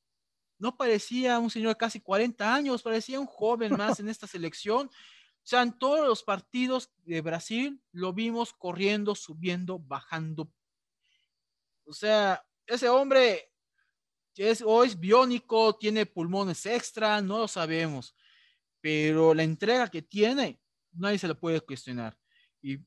[0.64, 4.86] no parecía un señor de casi 40 años, parecía un joven más en esta selección.
[4.86, 10.50] O sea, en todos los partidos de Brasil lo vimos corriendo, subiendo, bajando.
[11.84, 13.52] O sea, ese hombre
[14.36, 18.16] es, o es biónico, tiene pulmones extra, no lo sabemos.
[18.80, 20.58] Pero la entrega que tiene,
[20.92, 22.16] nadie se lo puede cuestionar.
[22.62, 22.78] Y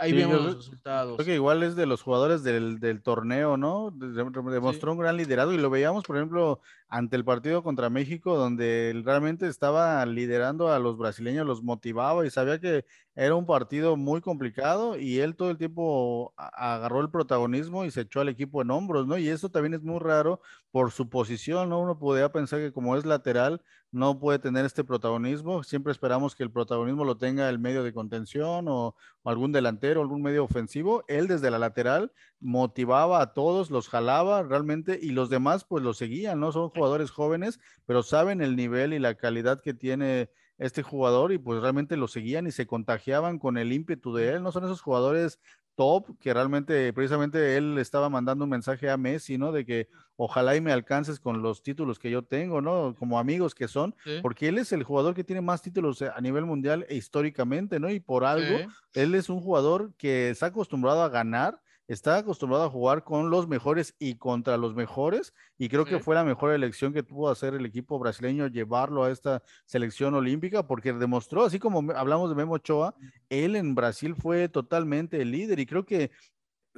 [0.00, 1.16] ahí vemos los resultados.
[1.16, 3.90] Creo que igual es de los jugadores del, del torneo, ¿no?
[3.92, 8.90] Demostró un gran liderazgo y lo veíamos, por ejemplo, ante el partido contra México, donde
[8.90, 12.84] él realmente estaba liderando a los brasileños, los motivaba y sabía que
[13.20, 18.00] era un partido muy complicado y él todo el tiempo agarró el protagonismo y se
[18.00, 19.18] echó al equipo en hombros, ¿no?
[19.18, 20.40] Y eso también es muy raro
[20.70, 21.80] por su posición, ¿no?
[21.80, 23.60] Uno podría pensar que como es lateral,
[23.92, 25.62] no puede tener este protagonismo.
[25.64, 30.22] Siempre esperamos que el protagonismo lo tenga el medio de contención o, algún delantero, algún
[30.22, 31.04] medio ofensivo.
[31.06, 35.92] Él desde la lateral motivaba a todos, los jalaba realmente y los demás pues lo
[35.92, 36.52] seguían, ¿no?
[36.52, 40.30] Son jugadores jóvenes, pero saben el nivel y la calidad que tiene
[40.60, 44.42] este jugador y pues realmente lo seguían y se contagiaban con el ímpetu de él.
[44.42, 45.40] No son esos jugadores
[45.74, 49.52] top que realmente precisamente él estaba mandando un mensaje a Messi, ¿no?
[49.52, 52.94] De que ojalá y me alcances con los títulos que yo tengo, ¿no?
[52.98, 56.44] Como amigos que son, porque él es el jugador que tiene más títulos a nivel
[56.44, 57.90] mundial e históricamente, ¿no?
[57.90, 61.62] Y por algo, él es un jugador que está acostumbrado a ganar
[61.92, 66.14] está acostumbrado a jugar con los mejores y contra los mejores, y creo que fue
[66.14, 70.92] la mejor elección que tuvo hacer el equipo brasileño, llevarlo a esta selección olímpica, porque
[70.92, 72.94] demostró, así como hablamos de Memo Ochoa,
[73.28, 76.12] él en Brasil fue totalmente el líder, y creo que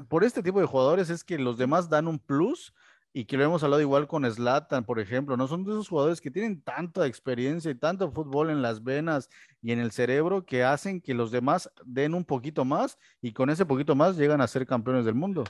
[0.09, 2.73] por este tipo de jugadores es que los demás dan un plus
[3.13, 5.47] y que lo hemos hablado igual con Slatan, por ejemplo, ¿no?
[5.47, 9.29] Son de esos jugadores que tienen tanta experiencia y tanto fútbol en las venas
[9.61, 13.51] y en el cerebro que hacen que los demás den un poquito más y con
[13.51, 15.45] ese poquito más llegan a ser campeones del mundo.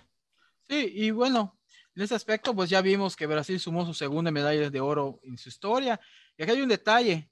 [0.68, 1.56] Sí, y bueno,
[1.94, 5.38] en ese aspecto, pues ya vimos que Brasil sumó su segunda medalla de oro en
[5.38, 6.00] su historia.
[6.36, 7.30] Y aquí hay un detalle.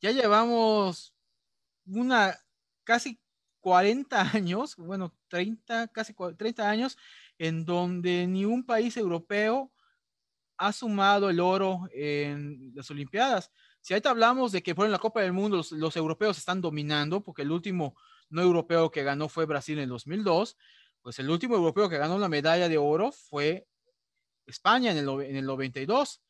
[0.00, 1.14] Ya llevamos
[1.84, 2.38] una
[2.84, 3.20] casi
[3.60, 6.96] 40 años, bueno, 30, casi 30 años
[7.38, 9.72] en donde ni un país europeo
[10.58, 13.50] ha sumado el oro en las Olimpiadas.
[13.80, 17.22] Si ahorita hablamos de que por en la Copa del Mundo los, europeos están dominando,
[17.22, 17.96] porque el último
[18.30, 20.56] no europeo que ganó fue Brasil en el 2002,
[21.02, 23.68] pues el último europeo que ganó la medalla de oro fue
[24.46, 26.22] España en el, en el 92,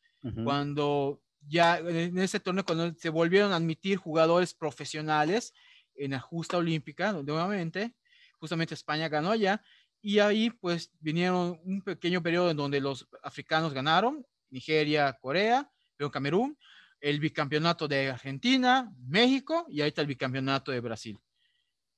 [0.43, 5.53] cuando ya en ese torneo, cuando se volvieron a admitir jugadores profesionales
[5.95, 7.95] en la justa olímpica, nuevamente,
[8.39, 9.63] justamente España ganó allá,
[10.01, 16.11] y ahí pues vinieron un pequeño periodo en donde los africanos ganaron, Nigeria, Corea, luego
[16.11, 16.57] Camerún,
[16.99, 21.19] el bicampeonato de Argentina, México y ahí está el bicampeonato de Brasil.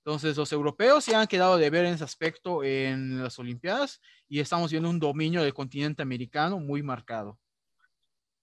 [0.03, 4.39] Entonces los europeos se han quedado de ver en ese aspecto en las Olimpiadas y
[4.39, 7.37] estamos viendo un dominio del continente americano muy marcado.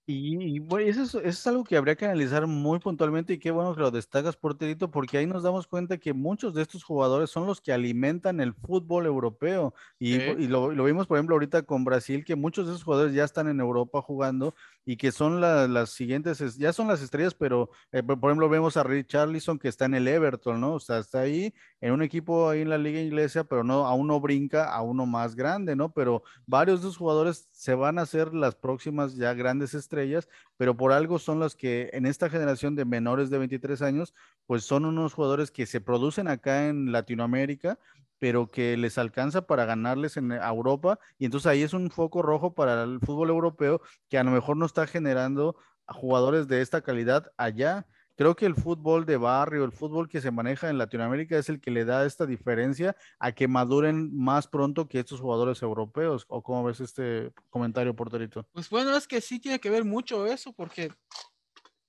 [0.09, 3.81] Y, bueno, eso es, algo que habría que analizar muy puntualmente y qué bueno que
[3.81, 7.59] lo destacas, Porterito, porque ahí nos damos cuenta que muchos de estos jugadores son los
[7.59, 9.73] que alimentan el fútbol europeo.
[9.99, 13.13] Y, y lo, lo, vimos, por ejemplo, ahorita con Brasil, que muchos de esos jugadores
[13.13, 14.55] ya están en Europa jugando
[14.87, 18.83] y que son las siguientes, ya son las estrellas, pero eh, por ejemplo vemos a
[18.83, 20.75] Richarlison que está en el Everton, ¿no?
[20.75, 24.07] O sea, está ahí en un equipo ahí en la liga inglesa, pero no, aún
[24.07, 25.91] no brinca a uno más grande, ¿no?
[25.91, 30.75] Pero varios de esos jugadores se van a ser las próximas ya grandes estrellas, pero
[30.75, 34.13] por algo son los que en esta generación de menores de 23 años,
[34.45, 37.79] pues son unos jugadores que se producen acá en Latinoamérica
[38.19, 40.99] pero que les alcanza para ganarles en Europa.
[41.17, 44.57] Y entonces ahí es un foco rojo para el fútbol europeo que a lo mejor
[44.57, 45.55] no está generando
[45.85, 47.87] a jugadores de esta calidad allá.
[48.17, 51.61] Creo que el fútbol de barrio, el fútbol que se maneja en Latinoamérica es el
[51.61, 56.25] que le da esta diferencia a que maduren más pronto que estos jugadores europeos.
[56.27, 58.47] ¿O cómo ves este comentario, Porterito?
[58.51, 60.91] Pues bueno, es que sí tiene que ver mucho eso, porque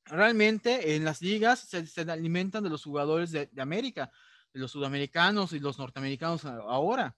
[0.05, 4.13] realmente en las ligas se, alimentan de los jugadores de América
[4.59, 7.17] los sudamericanos y los norteamericanos ahora.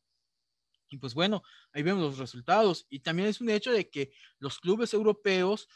[0.88, 1.42] Y pues bueno,
[1.72, 2.86] ahí vemos los resultados.
[2.90, 5.68] Y también es un hecho de que los clubes europeos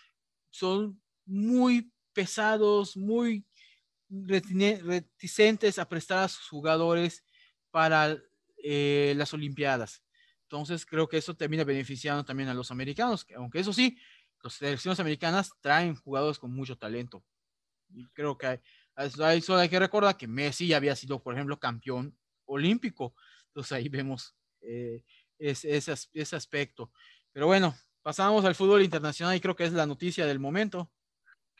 [0.50, 3.44] son muy pesados, muy
[4.08, 7.24] reticentes a prestar a sus jugadores
[7.70, 8.16] para
[8.62, 10.02] eh, las Olimpiadas.
[10.42, 13.98] Entonces creo que eso termina beneficiando también a los americanos, aunque eso sí,
[14.42, 17.24] las selecciones americanas traen jugadores con mucho talento.
[17.88, 18.60] Y creo que
[18.94, 23.14] hay, solo hay que recordar que Messi había sido, por ejemplo, campeón olímpico.
[23.48, 25.02] Entonces ahí vemos eh,
[25.38, 26.92] ese, ese aspecto.
[27.32, 30.90] Pero bueno, pasamos al fútbol internacional y creo que es la noticia del momento.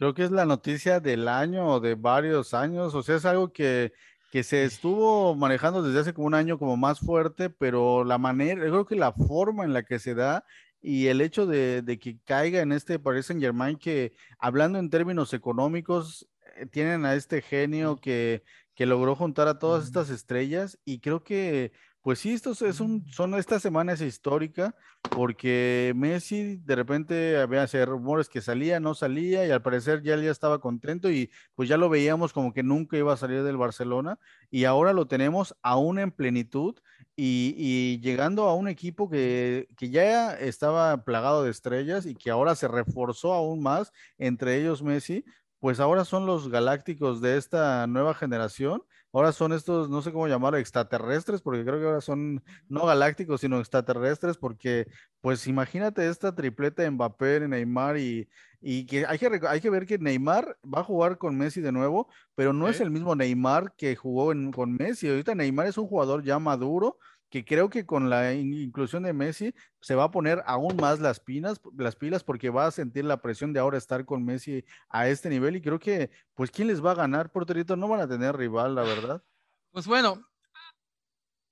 [0.05, 3.55] Creo que es la noticia del año o de varios años, o sea, es algo
[3.55, 3.95] que,
[4.31, 8.67] que se estuvo manejando desde hace como un año como más fuerte, pero la manera,
[8.67, 10.45] yo creo que la forma en la que se da
[10.83, 14.91] y el hecho de, de que caiga en este Paris Saint Germain, que hablando en
[14.91, 18.45] términos económicos, eh, tienen a este genio que,
[18.75, 21.73] que logró juntar a todas estas estrellas y creo que
[22.05, 24.75] pues sí, esto es un, son esta semana es histórica
[25.11, 30.23] porque Messi de repente había rumores que salía, no salía y al parecer ya él
[30.23, 33.57] ya estaba contento y pues ya lo veíamos como que nunca iba a salir del
[33.57, 34.19] Barcelona
[34.51, 36.77] y ahora lo tenemos aún en plenitud
[37.17, 42.31] y, y llegando a un equipo que, que ya estaba plagado de estrellas y que
[42.31, 45.25] ahora se reforzó aún más, entre ellos Messi,
[45.59, 48.83] pues ahora son los galácticos de esta nueva generación
[49.15, 53.41] Ahora son estos, no sé cómo llamarlo, extraterrestres, porque creo que ahora son no galácticos,
[53.41, 54.89] sino extraterrestres, porque
[55.21, 58.29] pues imagínate esta tripleta de Mbappé, Neymar y,
[58.61, 61.71] y que hay, que hay que ver que Neymar va a jugar con Messi de
[61.71, 65.09] nuevo, pero no es el mismo Neymar que jugó con Messi.
[65.09, 66.99] Ahorita Neymar es un jugador ya maduro,
[67.35, 71.19] que creo que con la inclusión de Messi se va a poner aún más las,
[71.19, 75.09] pinas, las pilas porque va a sentir la presión de ahora estar con Messi a
[75.09, 77.75] este nivel y creo que, pues, ¿quién les va a ganar, porterito?
[77.75, 79.25] No van a tener rival, la verdad.
[79.73, 80.25] Pues bueno,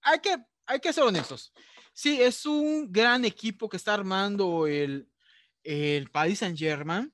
[0.03, 1.53] hay que, hay que ser honestos.
[1.93, 5.11] Sí, es un gran equipo que está armando el,
[5.65, 7.13] el Paris Saint Germain,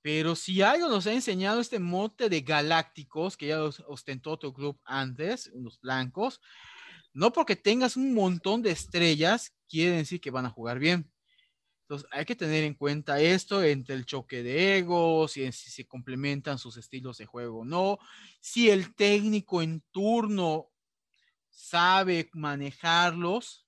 [0.00, 4.80] pero si algo nos ha enseñado este mote de galácticos que ya ostentó otro club
[4.86, 6.40] antes, los blancos,
[7.16, 11.10] no porque tengas un montón de estrellas, quiere decir que van a jugar bien.
[11.80, 15.86] Entonces hay que tener en cuenta esto entre el choque de egos, si, si se
[15.86, 17.98] complementan sus estilos de juego o no,
[18.40, 20.70] si el técnico en turno
[21.48, 23.66] sabe manejarlos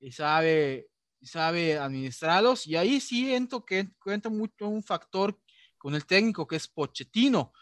[0.00, 0.88] y sabe,
[1.20, 2.66] sabe administrarlos.
[2.66, 5.38] Y ahí siento que cuenta mucho un factor
[5.78, 7.52] con el técnico que es Pochettino,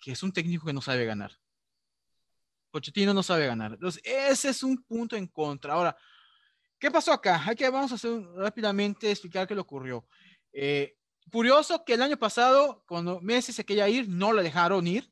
[0.00, 1.32] que es un técnico que no sabe ganar.
[2.74, 3.74] Pochettino no sabe ganar.
[3.74, 5.74] Entonces, ese es un punto en contra.
[5.74, 5.96] Ahora,
[6.76, 7.40] ¿qué pasó acá?
[7.46, 10.04] Aquí vamos a hacer rápidamente explicar qué le ocurrió.
[10.52, 10.96] Eh,
[11.30, 15.08] curioso que el año pasado, cuando Messi se quería ir, no le dejaron ir.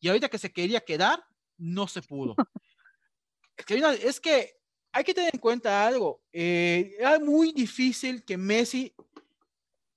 [0.00, 1.22] Y ahorita que se quería quedar,
[1.58, 2.34] no se pudo.
[3.58, 4.58] es, que,
[4.90, 6.22] hay que tener en cuenta algo.
[6.32, 8.94] Eh, era muy difícil que Messi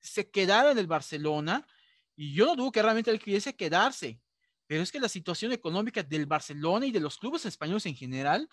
[0.01, 1.65] se quedara en el Barcelona.
[2.13, 4.19] Y yo no dudo que realmente él quisiese quedarse.
[4.67, 8.49] Pero es que la situación económica del Barcelona y de los clubes españoles en general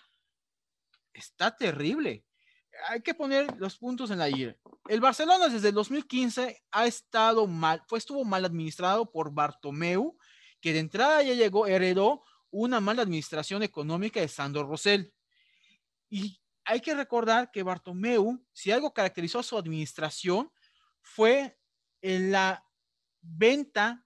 [1.13, 2.25] está terrible.
[2.89, 4.55] Hay que poner los puntos en la I.
[4.89, 10.17] El Barcelona desde el 2015 ha estado mal, fue estuvo mal administrado por Bartomeu,
[10.59, 15.13] que de entrada ya llegó, heredó una mala administración económica de Sandro Rosell.
[16.09, 20.51] Y hay que recordar que Bartomeu, si algo caracterizó a su administración,
[21.01, 21.57] fue
[22.01, 22.65] en la
[23.21, 24.02] venta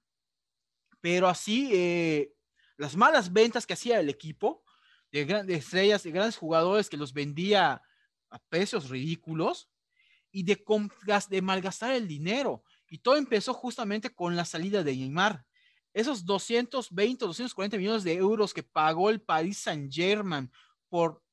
[1.02, 2.34] pero así eh,
[2.78, 4.64] las malas ventas que hacía el equipo
[5.12, 7.82] de, grandes estrellas, de grandes jugadores que los vendía
[8.30, 9.70] a precios ridículos
[10.32, 12.64] y de, malgastar el dinero.
[12.90, 15.46] Y todo empezó justamente con la salida de Neymar.
[15.94, 20.52] Esos 220, 240 millones de euros que pagó el Paris Saint Germain
[20.90, 21.24] por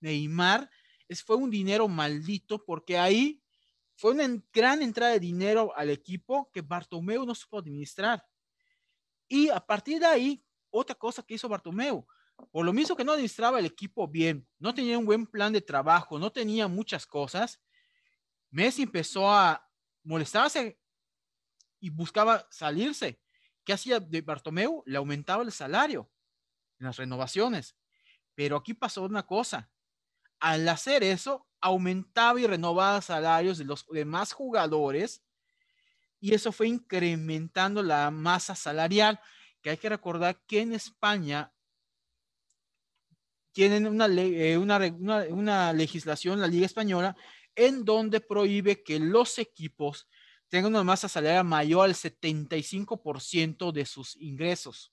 [0.00, 0.70] Neymar,
[1.08, 3.42] es, fue un dinero maldito porque ahí
[3.96, 8.24] fue una gran entrada de dinero al equipo que Bartomeu no supo administrar.
[9.32, 12.06] Y a partir de ahí, otra cosa que hizo Bartomeu,
[12.50, 15.62] por lo mismo que no administraba el equipo bien, no tenía un buen plan de
[15.62, 17.58] trabajo, no tenía muchas cosas,
[18.50, 19.66] Messi empezó a
[20.04, 20.78] molestarse
[21.80, 23.22] y buscaba salirse.
[23.64, 24.82] ¿Qué hacía de Bartomeu?
[24.84, 26.12] Le aumentaba el salario
[26.78, 27.74] en las renovaciones.
[28.34, 29.72] Pero aquí pasó una cosa.
[30.40, 35.24] Al hacer eso, aumentaba y renovaba salarios de los demás jugadores
[36.22, 39.18] y eso fue incrementando la masa salarial,
[39.60, 41.52] que hay que recordar que en España
[43.50, 44.78] tienen una, ley, eh, una,
[45.30, 47.16] una, legislación, la Liga Española,
[47.56, 50.08] en donde prohíbe que los equipos
[50.48, 54.92] tengan una masa salarial mayor al 75% de sus ingresos.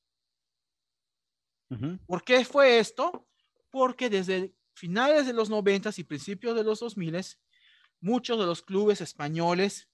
[2.08, 3.28] ¿Por qué fue esto?
[3.70, 7.24] Porque desde finales de los 90 y principios de los 2000
[8.02, 9.89] muchos de los clubes españoles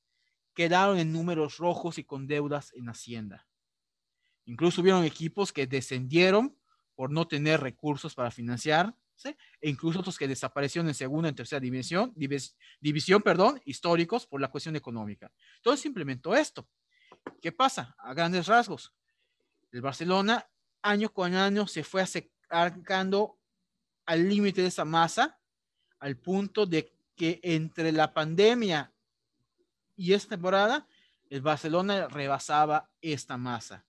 [0.55, 3.45] quedaron en números rojos y con deudas en Hacienda.
[4.45, 6.57] Incluso hubieron equipos que descendieron
[6.95, 8.95] por no tener recursos para financiar,
[9.61, 12.13] e incluso otros que desaparecieron en segunda y tercera división,
[12.81, 15.31] división perdón, históricos por la cuestión económica.
[15.57, 16.67] Entonces se implementó esto.
[17.41, 17.95] ¿Qué pasa?
[17.99, 18.93] A grandes rasgos.
[19.71, 20.47] El Barcelona
[20.81, 23.37] año con año se fue acercando
[24.05, 25.39] al límite de esa masa
[25.99, 28.93] al punto de que entre la pandemia
[29.95, 30.87] y esta temporada,
[31.29, 33.85] el Barcelona rebasaba esta masa.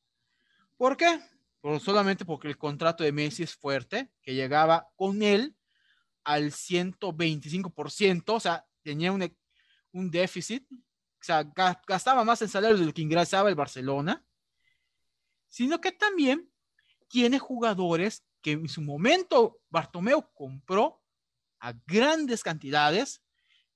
[0.76, 1.20] ¿Por qué?
[1.80, 5.57] Solamente porque el contrato de Messi es fuerte, que llegaba con él
[6.22, 9.36] al 125%, o sea, tenía un,
[9.92, 11.42] un déficit, o sea,
[11.86, 14.24] gastaba más en salarios de lo que ingresaba el Barcelona,
[15.48, 16.50] sino que también
[17.09, 21.02] tiene jugadores que en su momento Bartomeu compró
[21.59, 23.22] a grandes cantidades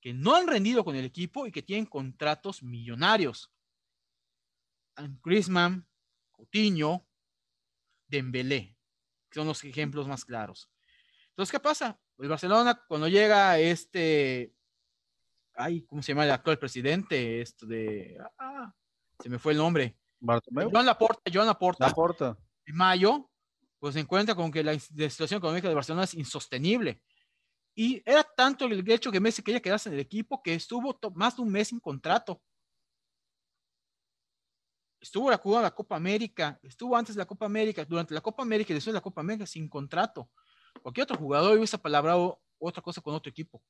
[0.00, 3.52] que no han rendido con el equipo y que tienen contratos millonarios.
[5.22, 5.86] Griezmann,
[6.32, 7.06] Coutinho,
[8.06, 8.76] Dembélé,
[9.30, 10.70] son los ejemplos más claros.
[11.30, 11.98] Entonces, ¿qué pasa?
[12.18, 14.52] El Barcelona, cuando llega este,
[15.54, 17.40] ay, ¿cómo se llama el actual presidente?
[17.40, 18.74] Esto de, ah,
[19.20, 19.96] se me fue el nombre.
[20.18, 20.70] Bartomeu.
[20.70, 21.86] Joan Laporta, Joan Laporta.
[21.86, 22.36] Laporta.
[22.66, 23.30] En mayo,
[23.78, 27.02] pues se encuentra con que la, la situación económica de Barcelona es insostenible.
[27.80, 31.36] Y era tanto el hecho que Messi quería quedarse en el equipo que estuvo más
[31.36, 32.42] de un mes sin contrato.
[35.00, 38.70] Estuvo la, la Copa América, estuvo antes de la Copa América, durante la Copa América
[38.70, 40.28] y después de la Copa América sin contrato.
[40.82, 43.62] Cualquier otro jugador hubiese palabrado otra cosa con otro equipo.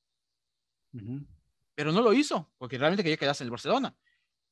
[1.76, 3.96] Pero no lo hizo, porque realmente quería quedarse en el Barcelona.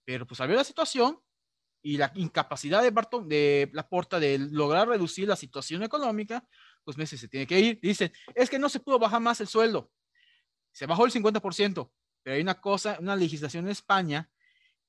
[0.04, 1.20] Pero pues al ver la situación
[1.82, 6.46] y la incapacidad de Barton, de Laporta de lograr reducir la situación económica,
[6.84, 7.80] pues Messi se tiene que ir.
[7.80, 9.90] Dicen, es que no se pudo bajar más el sueldo.
[10.72, 11.90] Se bajó el 50%,
[12.22, 14.30] pero hay una cosa, una legislación en España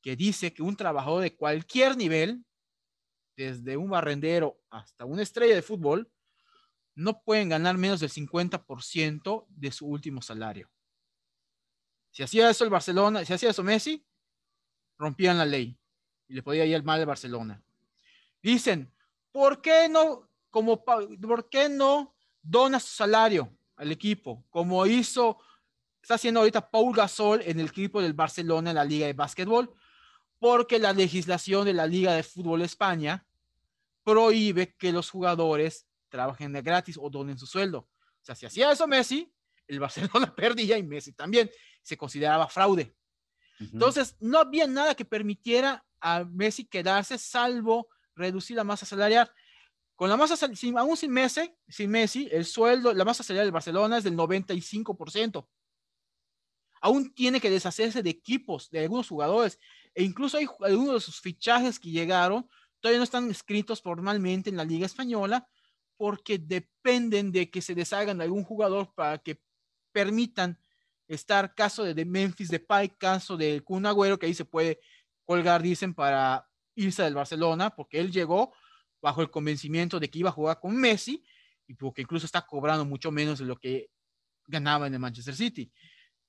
[0.02, 2.46] que dice que un trabajador de cualquier nivel,
[3.36, 6.12] desde un barrendero hasta una estrella de fútbol,
[6.96, 10.70] no pueden ganar menos del 50% de su último salario.
[12.12, 14.06] Si hacía eso el Barcelona, si hacía eso Messi,
[14.98, 15.78] rompían la ley
[16.28, 17.64] y le podía ir mal de Barcelona.
[18.42, 18.94] Dicen,
[19.32, 24.46] ¿por qué no, como, por qué no dona su salario al equipo?
[24.50, 25.38] Como hizo,
[26.02, 29.74] está haciendo ahorita Paul Gasol en el equipo del Barcelona en la Liga de Básquetbol,
[30.40, 33.28] porque la legislación de la Liga de Fútbol España
[34.04, 37.80] prohíbe que los jugadores trabajen de gratis o donen su sueldo.
[37.80, 39.32] O sea, si hacía eso Messi,
[39.68, 41.50] el Barcelona perdía y Messi también.
[41.82, 42.96] Se consideraba fraude.
[43.60, 49.30] Entonces, no había nada que permitiera a Messi quedarse, salvo reducir la masa salarial.
[50.00, 53.52] Con la masa salarial, aún sin Messi, sin Messi, el sueldo, la masa salarial del
[53.52, 55.46] Barcelona es del 95%.
[56.80, 59.60] Aún tiene que deshacerse de equipos, de algunos jugadores,
[59.94, 62.48] e incluso hay algunos de sus fichajes que llegaron,
[62.80, 65.50] todavía no están escritos formalmente en la Liga Española,
[65.98, 69.42] porque dependen de que se deshagan de algún jugador para que
[69.92, 70.58] permitan
[71.10, 74.80] estar caso de, Memphis de Pai, caso de Kun Agüero, que ahí se puede
[75.26, 78.54] colgar, dicen, para irse del Barcelona, porque él llegó
[79.02, 81.24] bajo el convencimiento de que iba a jugar con Messi
[81.68, 83.90] y porque incluso está cobrando mucho menos de lo que
[84.48, 85.72] ganaba en el Manchester City.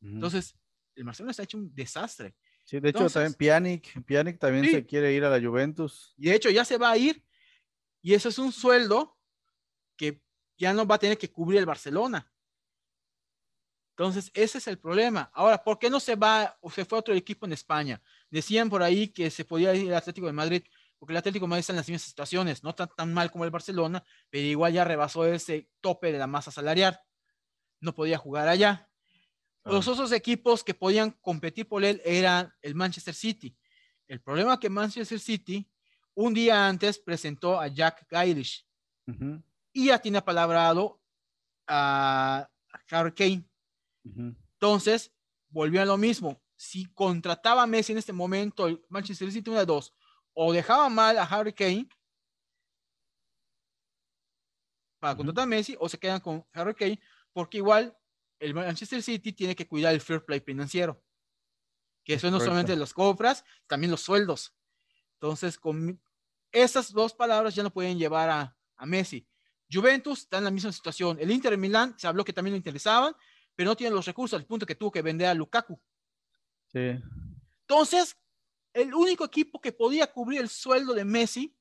[0.00, 0.54] Entonces,
[0.94, 2.34] el Barcelona se ha hecho un desastre.
[2.64, 6.14] Sí, de hecho también Pjanic, Pjanic también se quiere ir a la Juventus.
[6.16, 7.24] Y de hecho ya se va a ir
[8.02, 9.18] y eso es un sueldo
[9.96, 10.22] que
[10.56, 12.30] ya no va a tener que cubrir el Barcelona.
[13.96, 15.30] Entonces, ese es el problema.
[15.34, 18.00] Ahora, ¿por qué no se va o se fue a otro equipo en España?
[18.30, 20.62] Decían por ahí que se podía ir al Atlético de Madrid,
[21.00, 23.46] porque el Atlético de Madrid está en las mismas situaciones, no tan, tan mal como
[23.46, 27.00] el Barcelona, pero igual ya rebasó ese tope de la masa salarial.
[27.80, 28.86] No podía jugar allá.
[29.64, 33.56] Los otros equipos que podían competir por él eran el Manchester City.
[34.08, 35.66] El problema que Manchester City
[36.14, 38.66] un día antes presentó a Jack Grealish
[39.72, 41.00] y ya tiene palabrado
[41.66, 42.46] a
[42.90, 43.48] Harry Kane.
[44.04, 45.12] Entonces,
[45.48, 46.42] volvió a lo mismo.
[46.56, 49.94] Si contrataba a Messi en este momento, el Manchester City una de dos,
[50.42, 51.86] o dejaba mal a Harry Kane
[54.98, 56.98] para contratar a Messi, o se quedan con Harry Kane,
[57.34, 57.94] porque igual
[58.38, 61.04] el Manchester City tiene que cuidar el fair play financiero,
[62.02, 64.54] que eso no solamente las compras, también los sueldos.
[65.20, 66.00] Entonces, con
[66.52, 69.28] esas dos palabras ya no pueden llevar a, a Messi.
[69.70, 71.18] Juventus está en la misma situación.
[71.20, 73.14] El Inter de Milán se habló que también lo interesaban,
[73.54, 75.78] pero no tiene los recursos al punto que tuvo que vender a Lukaku.
[76.72, 76.98] Sí.
[77.68, 78.16] Entonces,
[78.72, 81.56] el único equipo que podía cubrir el sueldo de Messi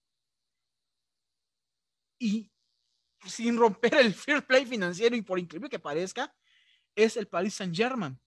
[2.20, 2.52] y
[3.26, 6.34] sin romper el fair play financiero y por increíble que parezca,
[6.96, 8.20] es el Paris Saint Germain.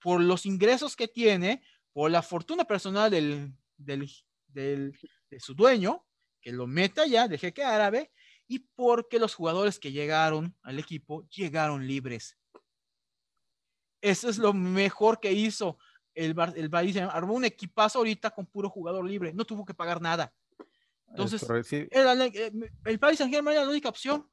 [0.00, 4.10] Por los ingresos que tiene, por la fortuna personal del, del,
[4.46, 6.06] de su dueño,
[6.40, 8.12] que lo meta ya de jeque árabe,
[8.46, 12.38] y porque los jugadores que llegaron al equipo llegaron libres.
[14.00, 15.78] Eso es lo mejor que hizo
[16.18, 16.96] el, el Paris.
[16.96, 19.32] Armó un equipazo ahorita con puro jugador libre.
[19.32, 20.32] No tuvo que pagar nada.
[21.08, 21.42] Entonces,
[21.90, 24.28] el, el Paris Saint Germain era la única opción.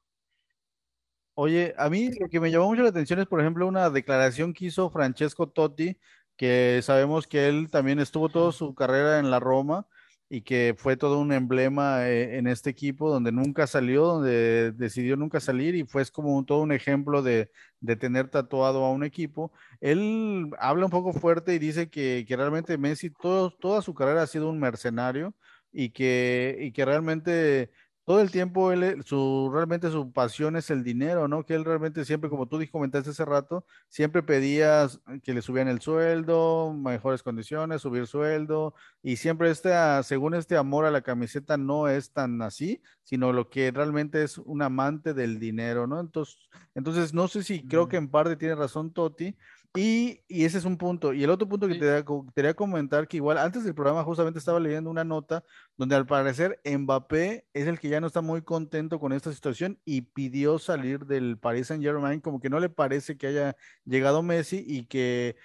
[1.34, 4.52] Oye, a mí lo que me llamó mucho la atención es, por ejemplo, una declaración
[4.52, 5.98] que hizo Francesco Totti,
[6.36, 9.86] que sabemos que él también estuvo toda su carrera en la Roma
[10.28, 15.16] y que fue todo un emblema eh, en este equipo donde nunca salió, donde decidió
[15.16, 17.50] nunca salir y fue como un- todo un ejemplo de,
[17.80, 19.52] de tener tatuado a un equipo.
[19.80, 24.22] Él habla un poco fuerte y dice que, que realmente Messi todo, toda su carrera
[24.22, 25.34] ha sido un mercenario
[25.72, 27.70] y que, y que realmente
[28.06, 31.44] todo el tiempo él, eh, su, realmente su pasión es el dinero, ¿no?
[31.44, 35.80] Que él realmente siempre, como tú comentaste hace rato, siempre pedías que le subían el
[35.80, 41.56] sueldo, mejores condiciones, subir sueldo, y siempre este, ah, según este amor a la camiseta
[41.56, 45.98] no es tan así, sino lo que realmente es un amante del dinero, ¿no?
[45.98, 46.38] Entonces,
[46.76, 49.36] entonces no sé si creo que en parte tiene razón Toti.
[49.78, 51.12] Y, y ese es un punto.
[51.12, 53.74] Y el otro punto que te sí, quería co- quería comentar, que igual antes del
[53.74, 55.44] programa justamente estaba leyendo una nota
[55.76, 59.78] donde al parecer Mbappé es el que ya no está muy contento con esta situación
[59.84, 64.64] y pidió salir del Paris Saint-Germain, como que no le parece que haya llegado Messi
[64.66, 65.36] y que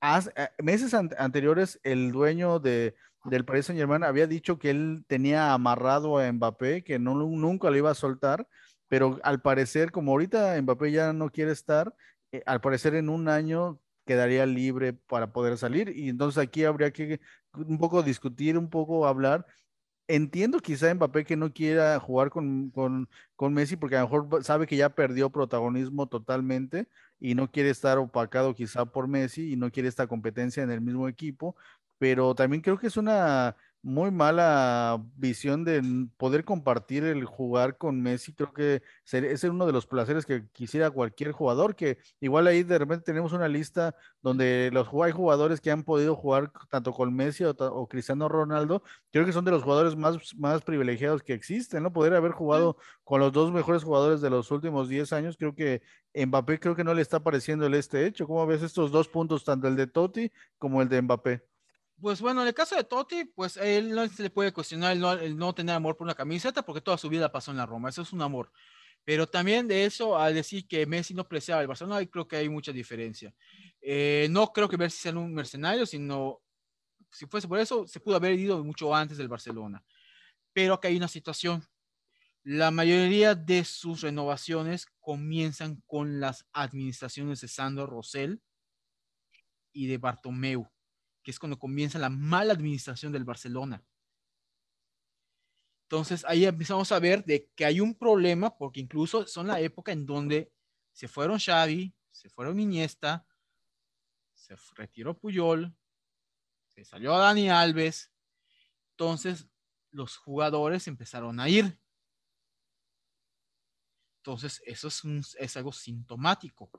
[0.00, 5.04] has- eh, meses an- anteriores el dueño de, del Paris Saint-Germain había dicho que él
[5.06, 8.48] tenía amarrado a Mbappé, que no, nunca lo iba a soltar,
[8.88, 11.94] pero al parecer, como ahorita Mbappé ya no quiere estar,
[12.32, 16.92] eh, al parecer en un año quedaría libre para poder salir y entonces aquí habría
[16.92, 17.20] que
[17.54, 19.46] un poco discutir, un poco hablar.
[20.08, 24.44] Entiendo quizá Mbappé que no quiera jugar con, con, con Messi porque a lo mejor
[24.44, 29.56] sabe que ya perdió protagonismo totalmente y no quiere estar opacado quizá por Messi y
[29.56, 31.56] no quiere esta competencia en el mismo equipo,
[31.98, 33.56] pero también creo que es una
[33.86, 35.80] muy mala visión de
[36.16, 38.32] poder compartir el jugar con Messi.
[38.34, 38.82] Creo que
[39.12, 43.32] es uno de los placeres que quisiera cualquier jugador, que igual ahí de repente tenemos
[43.32, 48.28] una lista donde los, hay jugadores que han podido jugar tanto con Messi o, Cristiano
[48.28, 48.82] Ronaldo
[49.12, 51.92] creo que son de los jugadores más, más privilegiados que existen, ¿no?
[51.92, 52.38] Poder haber sí.
[52.38, 55.82] jugado con los dos mejores jugadores de los últimos 10 años, creo que
[56.12, 58.26] Mbappé creo que no le está pareciendo el este hecho.
[58.26, 61.55] ¿Cómo ves estos dos puntos, tanto el de Totti como el de Mbappé?
[62.00, 65.00] Pues bueno, en el caso de Totti, pues él no se le puede cuestionar el
[65.00, 67.64] no, el no tener amor por una camiseta porque toda su vida pasó en la
[67.66, 68.52] Roma, eso es un amor.
[69.04, 72.48] Pero también de eso al decir que Messi no preciaba el Barcelona, creo que hay
[72.48, 73.34] mucha diferencia.
[73.80, 76.42] Eh, no creo que Messi sea un mercenario, sino
[77.10, 79.82] si fuese por eso, se pudo haber ido mucho antes del Barcelona.
[80.52, 81.64] Pero acá hay una situación.
[82.42, 88.42] La mayoría de sus renovaciones comienzan con las administraciones de Sandro Rosell
[89.72, 90.68] y de Bartomeu,
[91.26, 93.84] que es cuando comienza la mala administración del Barcelona.
[95.82, 99.90] Entonces ahí empezamos a ver de que hay un problema, porque incluso son la época
[99.90, 100.52] en donde
[100.92, 103.26] se fueron Xavi, se fueron Iniesta,
[104.34, 105.76] se retiró Puyol,
[106.68, 108.12] se salió Dani Alves,
[108.92, 109.48] entonces
[109.90, 111.76] los jugadores empezaron a ir.
[114.18, 115.02] Entonces eso es,
[115.40, 116.70] es algo sintomático.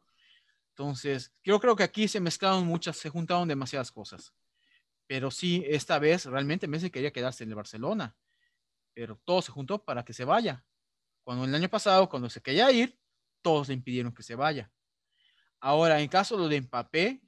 [0.77, 4.31] Entonces yo creo que aquí se mezclaron muchas, se juntaron demasiadas cosas.
[5.07, 8.15] Pero sí, esta vez realmente Messi quería quedarse en el Barcelona,
[8.93, 10.63] pero todo se juntó para que se vaya.
[11.23, 12.99] Cuando el año pasado, cuando se quería ir,
[13.41, 14.71] todos le impidieron que se vaya.
[15.59, 17.21] Ahora, en caso de lo de Mbappé,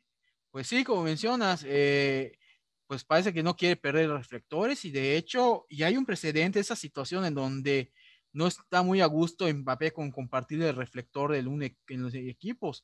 [0.52, 2.38] pues sí, como mencionas, eh,
[2.86, 6.76] pues parece que no quiere perder reflectores y de hecho ya hay un precedente, esa
[6.76, 7.94] situación en donde
[8.32, 12.84] no está muy a gusto Mbappé con compartir el reflector del UNE en los equipos.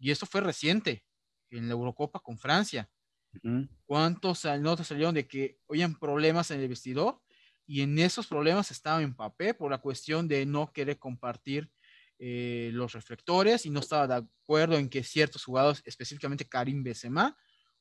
[0.00, 1.04] Y esto fue reciente,
[1.50, 2.90] en la Eurocopa con Francia.
[3.34, 3.68] Ujú.
[3.84, 7.20] ¿Cuántos notas salieron de que oían problemas en el vestidor?
[7.66, 11.70] Y en esos problemas estaba Mbappé por la cuestión de no querer compartir
[12.18, 17.36] eh, los reflectores y no estaba de acuerdo en que ciertos jugadores, específicamente Karim Benzema,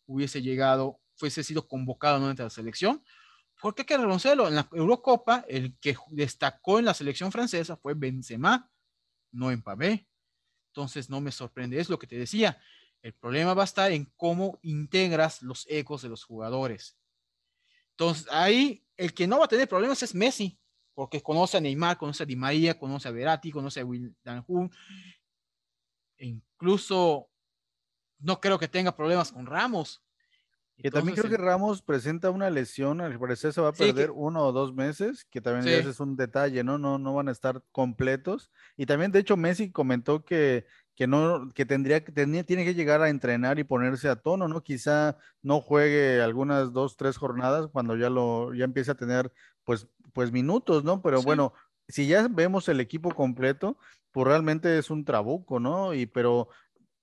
[0.05, 3.03] hubiese llegado, fuese sido convocado nuevamente a la selección.
[3.61, 7.93] Porque hay que reconocerlo, en la Eurocopa, el que destacó en la selección francesa fue
[7.93, 8.69] Benzema,
[9.31, 10.07] no Mbappé.
[10.69, 12.59] Entonces no me sorprende, es lo que te decía.
[13.01, 16.97] El problema va a estar en cómo integras los ecos de los jugadores.
[17.91, 20.59] Entonces ahí el que no va a tener problemas es Messi,
[20.93, 24.69] porque conoce a Neymar, conoce a Di María, conoce a Verratti, conoce a Will Danjun.
[26.17, 27.29] E incluso
[28.19, 30.03] no creo que tenga problemas con Ramos.
[30.81, 34.07] Que también creo que Ramos presenta una lesión, al parecer se va a sí, perder
[34.07, 36.77] que, uno o dos meses, que también ese es un detalle, ¿no?
[36.77, 38.49] No, no van a estar completos.
[38.77, 40.65] Y también, de hecho, Messi comentó que,
[40.95, 44.63] que no, que tendría que tiene que llegar a entrenar y ponerse a tono, ¿no?
[44.63, 49.33] Quizá no juegue algunas dos, tres jornadas cuando ya lo, ya empiece a tener,
[49.65, 51.01] pues, pues minutos, ¿no?
[51.01, 51.53] Pero sí, bueno,
[51.89, 53.77] si ya vemos el equipo completo,
[54.11, 55.93] pues realmente es un trabuco, ¿no?
[55.93, 56.49] Y pero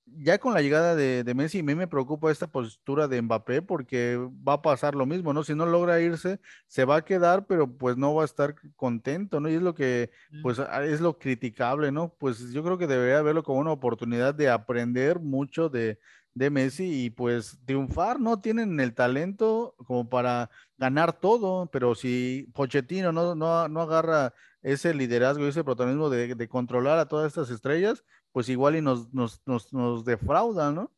[0.07, 3.63] ya con la llegada de, de, Messi, a mí me preocupa esta postura de Mbappé
[3.63, 5.43] porque va a pasar lo mismo, ¿no?
[5.43, 9.41] Si no logra irse, se va a quedar, pero pues no va a estar contento,
[9.41, 9.49] ¿no?
[9.49, 10.11] Y es lo que,
[10.43, 12.15] pues, es lo criticable, ¿no?
[12.19, 15.99] Pues yo creo que debería verlo como una oportunidad de aprender mucho de,
[16.35, 18.41] de Messi y pues triunfar, ¿no?
[18.41, 24.93] Tienen el talento como para ganar todo, pero si Pochettino no, no, no agarra ese
[24.93, 28.05] liderazgo y ese protagonismo de, de controlar a todas estas estrellas,
[28.37, 30.95] pues igual y nos, nos, nos, nos defrauda, ¿no?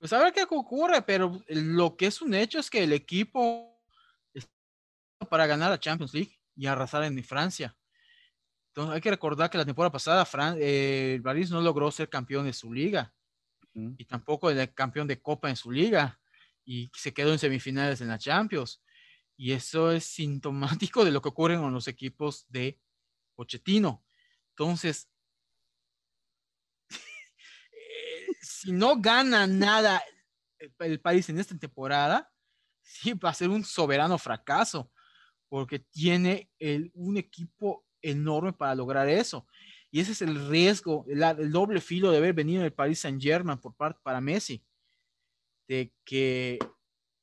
[0.00, 3.80] Pues a ver qué ocurre, pero lo que es un hecho es que el equipo
[4.34, 4.50] está
[5.30, 7.78] para ganar la Champions League y arrasar en Francia.
[8.66, 12.08] Entonces hay que recordar que la temporada pasada Fran eh, el París no logró ser
[12.08, 13.14] campeón de su liga
[13.74, 13.92] mm.
[13.96, 16.18] y tampoco el campeón de Copa en su liga
[16.64, 18.82] y se quedó en semifinales en la Champions.
[19.36, 22.76] Y eso es sintomático de lo que ocurre con los equipos de
[23.36, 24.02] Pochettino.
[24.48, 25.08] Entonces,
[28.48, 30.02] si no gana nada
[30.78, 32.32] el país en esta temporada,
[32.80, 34.90] sí va a ser un soberano fracaso,
[35.50, 36.50] porque tiene
[36.94, 39.46] un equipo enorme para lograr eso.
[39.90, 43.58] Y ese es el riesgo, el, doble filo de haber venido el Paris Saint Germain
[43.58, 44.64] por parte para Messi,
[45.68, 46.58] de que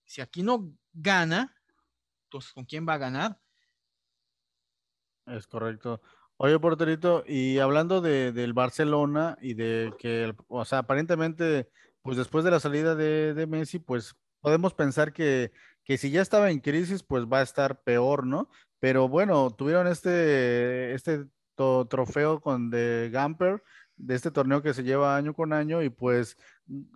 [0.05, 1.55] si aquí no gana,
[2.53, 3.41] ¿con quién va a ganar?
[5.25, 6.01] Es correcto.
[6.37, 11.69] Oye, porterito, y hablando de, del Barcelona y de que, o sea, aparentemente,
[12.01, 15.53] pues después de la salida de, de Messi, pues podemos pensar que,
[15.85, 18.49] que, si ya estaba en crisis, pues va a estar peor, ¿no?
[18.79, 21.25] Pero bueno, tuvieron este, este
[21.55, 23.63] trofeo con de Gamper,
[23.95, 26.37] de este torneo que se lleva año con año, y pues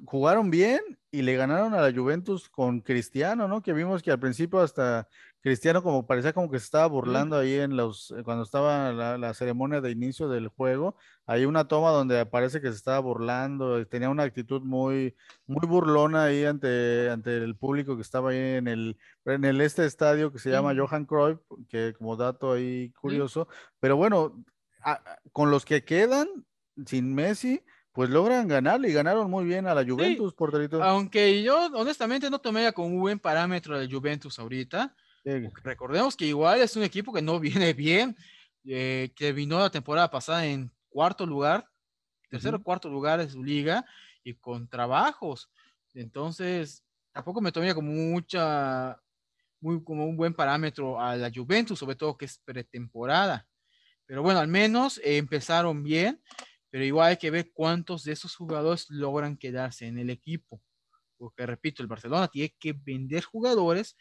[0.06, 0.82] jugaron bien
[1.12, 3.62] y le ganaron a la Juventus con Cristiano, ¿no?
[3.62, 5.08] Que vimos que al principio hasta
[5.42, 9.34] Cristiano como parecía como que se estaba burlando ahí en los, eh, cuando estaba la,
[9.34, 14.10] ceremonia de inicio del juego, hay una toma donde parece que se estaba burlando, tenía
[14.10, 15.16] una actitud muy,
[15.48, 19.86] muy burlona ahí ante, ante el público que estaba ahí en el, en el este
[19.86, 23.48] estadio que se llama Johan Cruyff, que como dato ahí curioso,
[23.80, 24.44] pero bueno,
[25.32, 26.28] con los que quedan
[26.86, 27.64] sin Messi,
[27.94, 30.84] pues logran ganar y ganaron muy bien a la Juventus, por delito.
[30.84, 34.96] Aunque yo honestamente no tomé como un buen parámetro a la Juventus ahorita.
[35.24, 38.16] Recordemos que igual es un equipo que no viene bien,
[38.66, 41.68] eh, que vino la temporada pasada en cuarto lugar,
[42.30, 43.86] tercero o cuarto lugar de su liga
[44.24, 45.50] y con trabajos.
[45.94, 49.00] Entonces, tampoco me tomé como mucha,
[49.60, 53.48] muy como un buen parámetro a la Juventus, sobre todo que es pretemporada.
[54.06, 56.22] Pero bueno, al menos empezaron bien,
[56.70, 60.62] pero igual hay que ver cuántos de esos jugadores logran quedarse en el equipo.
[61.18, 63.98] Porque repito, el Barcelona tiene que vender jugadores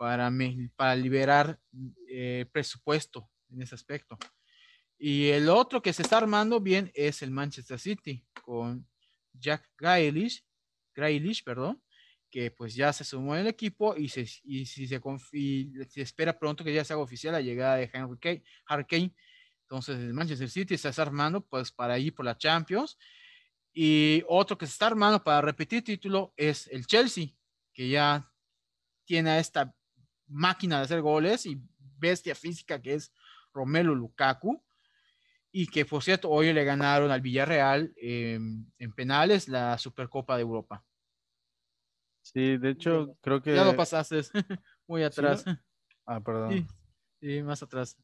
[0.00, 0.32] para,
[0.76, 1.60] para liberar
[2.08, 4.16] eh, presupuesto en ese aspecto.
[4.96, 8.88] Y el otro que se está armando bien es el Manchester City con
[9.34, 10.42] Jack Grealish,
[10.94, 11.82] Grealish perdón,
[12.30, 15.02] que pues ya se sumó en el equipo y, se, y si se,
[15.90, 19.14] se espera pronto que ya se haga oficial la llegada de Henry Kane, Harry Kane.
[19.64, 22.96] Entonces el Manchester City se está armando pues para ir por la Champions.
[23.74, 27.26] Y otro que se está armando para repetir título es el Chelsea,
[27.74, 28.32] que ya
[29.04, 29.74] tiene a esta
[30.30, 31.60] máquina de hacer goles y
[31.98, 33.12] bestia física que es
[33.52, 34.62] Romelu Lukaku.
[35.52, 40.84] Y que, por cierto, hoy le ganaron al Villarreal en penales la Supercopa de Europa.
[42.22, 43.54] Sí, de hecho, creo que.
[43.54, 44.20] Ya lo pasaste
[44.86, 45.44] muy atrás.
[46.06, 46.66] Ah, perdón.
[47.20, 47.96] Sí, más atrás.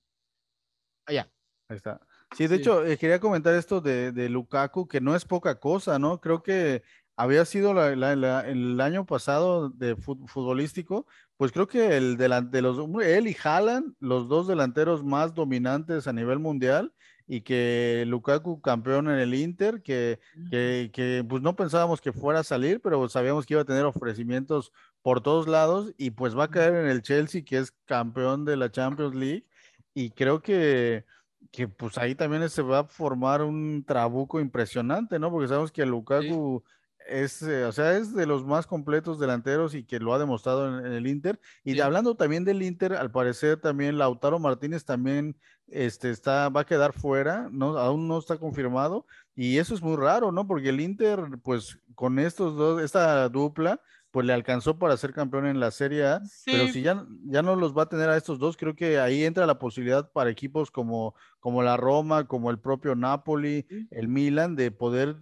[1.07, 1.31] Allá.
[1.69, 2.01] Ahí está.
[2.37, 5.99] Sí, de hecho, eh, quería comentar esto de, de, Lukaku, que no es poca cosa,
[5.99, 6.21] ¿no?
[6.21, 6.83] Creo que
[7.17, 11.07] había sido el año pasado de futbolístico,
[11.37, 16.07] pues creo que el de, de los, él y Haaland, los dos delanteros más dominantes
[16.07, 16.93] a nivel mundial,
[17.27, 22.41] y que Lukaku campeón en el Inter, que, que, que, pues no pensábamos que fuera
[22.41, 24.71] a salir, pero sabíamos que iba a tener ofrecimientos
[25.03, 28.57] por todos lados y pues va a caer en el Chelsea, que es campeón de
[28.57, 29.47] la Champions League,
[29.93, 31.05] y creo que,
[31.51, 35.31] que pues ahí también se va a formar un trabuco impresionante, ¿no?
[35.31, 36.63] Porque sabemos que Lukaku
[37.09, 40.79] es, eh, o sea, es de los más completos delanteros y que lo ha demostrado
[40.79, 41.41] en, el Inter.
[41.65, 45.37] Y hablando también del Inter, al parecer también Lautaro Martínez también
[45.69, 49.07] este, está, va a quedar fuera, no, aún no está confirmado.
[49.35, 50.47] Y eso es muy raro, ¿no?
[50.47, 53.81] Porque el Inter, pues con estos dos, esta dupla,
[54.11, 57.55] pues le alcanzó para ser campeón en la Serie A, pero si ya, ya no
[57.55, 60.71] los va a tener a estos dos, creo que ahí entra la posibilidad para equipos
[60.71, 65.17] como, como la Roma, como el propio Napoli, el Milan, de poder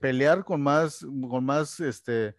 [0.00, 2.34] pelear con más, con más, este,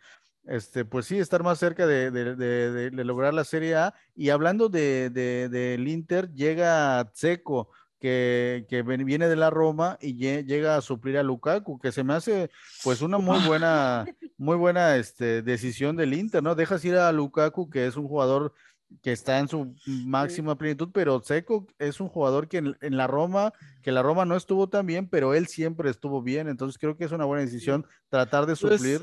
[0.45, 3.93] este, pues sí, estar más cerca de, de, de, lograr la Serie A.
[4.15, 10.75] Y hablando del de, Inter, llega Tseco, que, que viene de la Roma y llega
[10.75, 12.49] a suplir a Lukaku, que se me hace
[12.83, 14.05] pues una muy buena,
[14.37, 16.55] muy buena este, decisión del Inter, ¿no?
[16.55, 18.53] Dejas ir a Lukaku, que es un jugador
[19.01, 23.53] que está en su máxima plenitud, pero Seco es un jugador que en, la Roma,
[23.81, 27.05] que la Roma no estuvo tan bien, pero él siempre estuvo bien, entonces creo que
[27.05, 29.01] es una buena decisión tratar de pues, suplir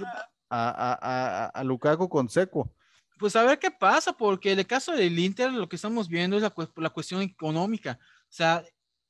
[0.50, 2.72] a, a, Lukaku con Seco.
[3.18, 6.36] Pues a ver qué pasa, porque en el caso del Inter lo que estamos viendo
[6.36, 8.64] es la, la cuestión económica, o sea,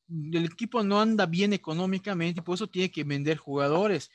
[0.09, 4.11] el equipo no anda bien económicamente y por eso tiene que vender jugadores.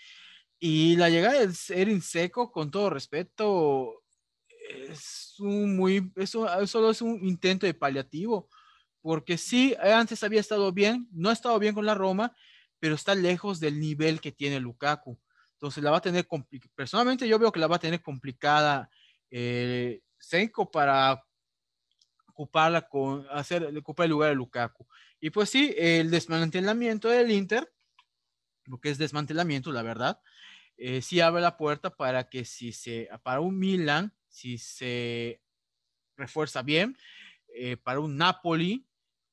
[0.59, 4.00] Y la llegada de Erin Seco, con todo respeto,
[4.89, 8.49] es un muy, eso solo es un intento de paliativo,
[9.01, 12.35] porque sí, antes había estado bien, no ha estado bien con la Roma,
[12.79, 15.19] pero está lejos del nivel que tiene Lukaku.
[15.53, 16.27] Entonces la va a tener,
[16.75, 18.89] personalmente yo veo que la va a tener complicada
[19.29, 21.23] eh, Senko para
[22.27, 24.87] ocuparla con, hacer, ocupar el lugar de Lukaku.
[25.19, 27.71] Y pues sí, el desmantelamiento del Inter,
[28.65, 30.19] lo que es desmantelamiento, la verdad,
[30.77, 35.41] eh, sí abre la puerta para que si se, para un Milan, si se
[36.17, 36.97] refuerza bien,
[37.53, 38.87] eh, para un Napoli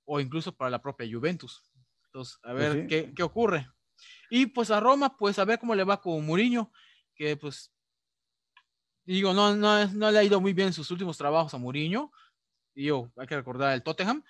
[0.04, 1.64] o incluso para la propia Juventus.
[2.06, 3.68] Entonces, a pues ver qué, qué, ocurre.
[4.28, 6.72] Y pues a Roma, pues a ver cómo le va con Mourinho,
[7.14, 7.72] que pues,
[9.04, 12.12] digo, no, no, no le ha ido muy bien sus últimos trabajos a Mourinho.
[12.74, 14.22] Digo, hay que recordar el Tottenham.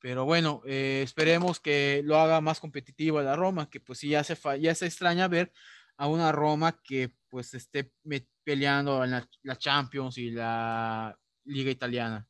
[0.00, 4.08] Pero bueno, eh, esperemos que lo haga más competitivo a la Roma, que pues sí
[4.08, 5.52] ya se, ya se extraña ver
[5.98, 7.92] a una Roma que pues esté
[8.44, 12.26] peleando en la, Champions y la Liga Italiana.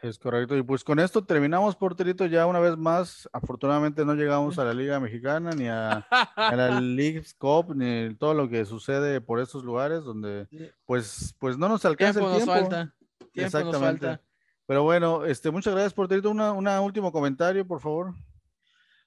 [0.00, 0.56] Es correcto.
[0.56, 3.28] Y pues con esto terminamos, porterito, ya una vez más.
[3.32, 6.06] Afortunadamente no llegamos a la Liga Mexicana, ni a,
[6.36, 10.48] la League Cup, ni todo lo que sucede por esos lugares donde
[10.86, 12.52] pues, pues no nos alcanza el tiempo.
[12.52, 12.94] Nos falta.
[13.34, 14.18] Exactamente.
[14.66, 16.30] Pero bueno, este, muchas gracias, porterito.
[16.30, 18.14] Una, una último comentario, por favor.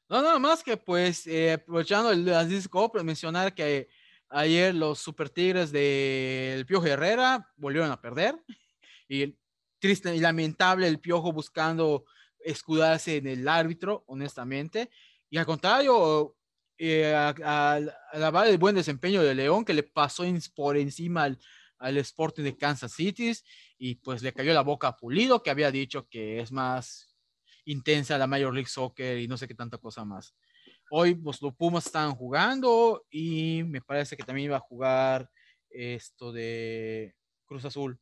[0.07, 3.89] No, nada más que pues eh, aprovechando el Aziz Cup, mencionar que
[4.29, 8.35] ayer los Super Tigres del Piojo Herrera volvieron a perder
[9.07, 9.35] y
[9.79, 12.05] triste y lamentable el Piojo buscando
[12.39, 14.89] escudarse en el árbitro, honestamente.
[15.29, 16.35] Y al contrario,
[16.77, 17.79] eh, a,
[18.13, 20.23] la el buen desempeño de León que le pasó
[20.53, 21.39] por encima al,
[21.79, 23.31] al Sporting de Kansas City
[23.77, 27.15] y pues le cayó la boca a Pulido que había dicho que es más
[27.65, 30.35] intensa la Major League Soccer y no sé qué tanta cosa más.
[30.89, 35.29] Hoy pues los Pumas estaban jugando y me parece que también iba a jugar
[35.69, 37.15] esto de
[37.45, 37.99] Cruz Azul.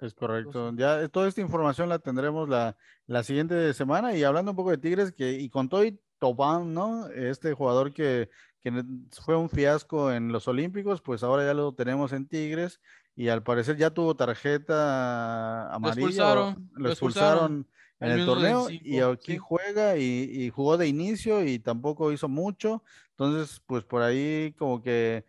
[0.00, 0.72] Es correcto.
[0.74, 4.78] Ya toda esta información la tendremos la, la siguiente semana y hablando un poco de
[4.78, 7.08] Tigres que y con todo y Tobán, ¿no?
[7.08, 8.28] Este jugador que,
[8.60, 12.80] que fue un fiasco en los Olímpicos, pues ahora ya lo tenemos en Tigres
[13.14, 15.94] y al parecer ya tuvo tarjeta amarilla.
[15.94, 16.70] Lo expulsaron.
[16.74, 17.68] Lo expulsaron
[18.02, 22.82] en el, torneo y aquí juega y, jugó de inicio y tampoco hizo mucho.
[23.10, 25.24] Entonces, pues por ahí como que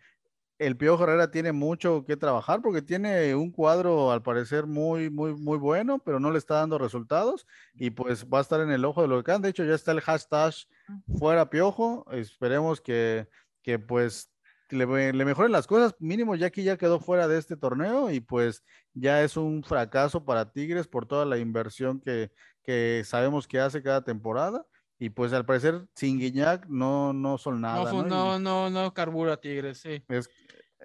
[0.58, 5.34] el Piojo Herrera tiene mucho que trabajar porque tiene un cuadro al parecer muy, muy,
[5.34, 8.84] muy bueno, pero no le está dando resultados y pues va a estar en el
[8.84, 9.42] ojo de lo que han.
[9.42, 10.54] De hecho, ya está el hashtag
[11.18, 12.06] fuera Piojo.
[12.12, 13.28] Esperemos que,
[13.62, 14.30] que pues
[14.70, 15.94] le, le, mejoren las cosas.
[15.98, 20.24] Mínimo, ya aquí ya quedó fuera de este torneo y pues ya es un fracaso
[20.24, 22.30] para Tigres por toda la inversión que,
[22.64, 24.66] que sabemos que hace cada temporada.
[24.98, 27.92] Y pues al parecer sin Guiñac no, no son nada.
[27.92, 30.02] No, no, no, no, carbura Tigres, sí.
[30.08, 30.30] Es,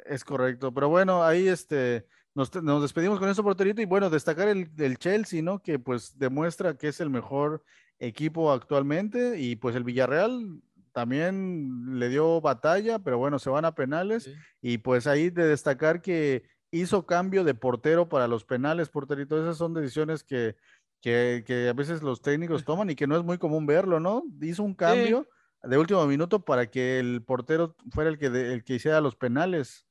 [0.05, 0.73] es correcto.
[0.73, 3.81] Pero bueno, ahí este, nos, nos despedimos con eso, porterito.
[3.81, 5.61] Y bueno, destacar el, el, Chelsea, ¿no?
[5.61, 7.63] Que pues demuestra que es el mejor
[7.99, 9.39] equipo actualmente.
[9.39, 10.59] Y pues el Villarreal
[10.91, 14.29] también le dio batalla, pero bueno, se van a penales.
[14.61, 19.39] Y pues ahí de destacar que hizo cambio de portero para los penales, porterito.
[19.41, 20.55] Esas son decisiones que
[21.01, 24.23] que, a veces los técnicos toman y que no es muy común verlo, ¿no?
[24.41, 25.27] Hizo un cambio
[25.63, 29.85] de último minuto para que el portero fuera el que, el que hiciera los penales.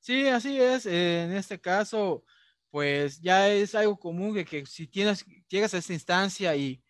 [0.00, 0.86] Sí, así es.
[0.86, 2.24] en este caso,
[2.70, 6.82] pues ya es algo común que, que si tienes, llegas a esa instancia y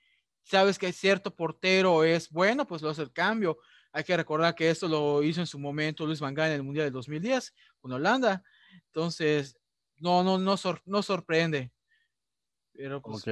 [0.43, 3.59] sabes que cierto portero es bueno, pues lo hace el cambio.
[3.93, 6.62] Hay que recordar que esto lo hizo en su momento Luis Van Gaal en el
[6.62, 8.43] Mundial del 2010 con Holanda.
[8.86, 9.59] Entonces,
[9.97, 11.73] no, no, no, no sorprende.
[12.79, 13.25] Pero pues,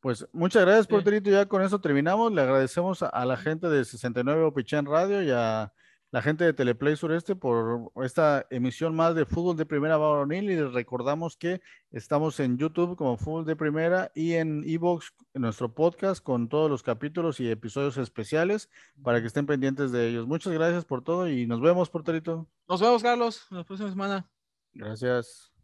[0.00, 1.30] pues muchas gracias, Porterito.
[1.30, 2.32] Ya con eso terminamos.
[2.32, 5.72] Le agradecemos a, la gente de 69 Opichán Radio y a
[6.10, 10.50] la gente de Teleplay Sureste por esta emisión más de Fútbol de Primera Varonil.
[10.50, 11.60] Y les recordamos que
[11.92, 16.68] estamos en YouTube como Fútbol de Primera y en Evox, en nuestro podcast, con todos
[16.68, 18.68] los capítulos y episodios especiales
[19.00, 20.26] para que estén pendientes de ellos.
[20.26, 22.48] Muchas gracias por todo y nos vemos, Porterito.
[22.68, 24.28] Nos vemos, Carlos, la próxima semana.
[24.74, 25.55] Gracias.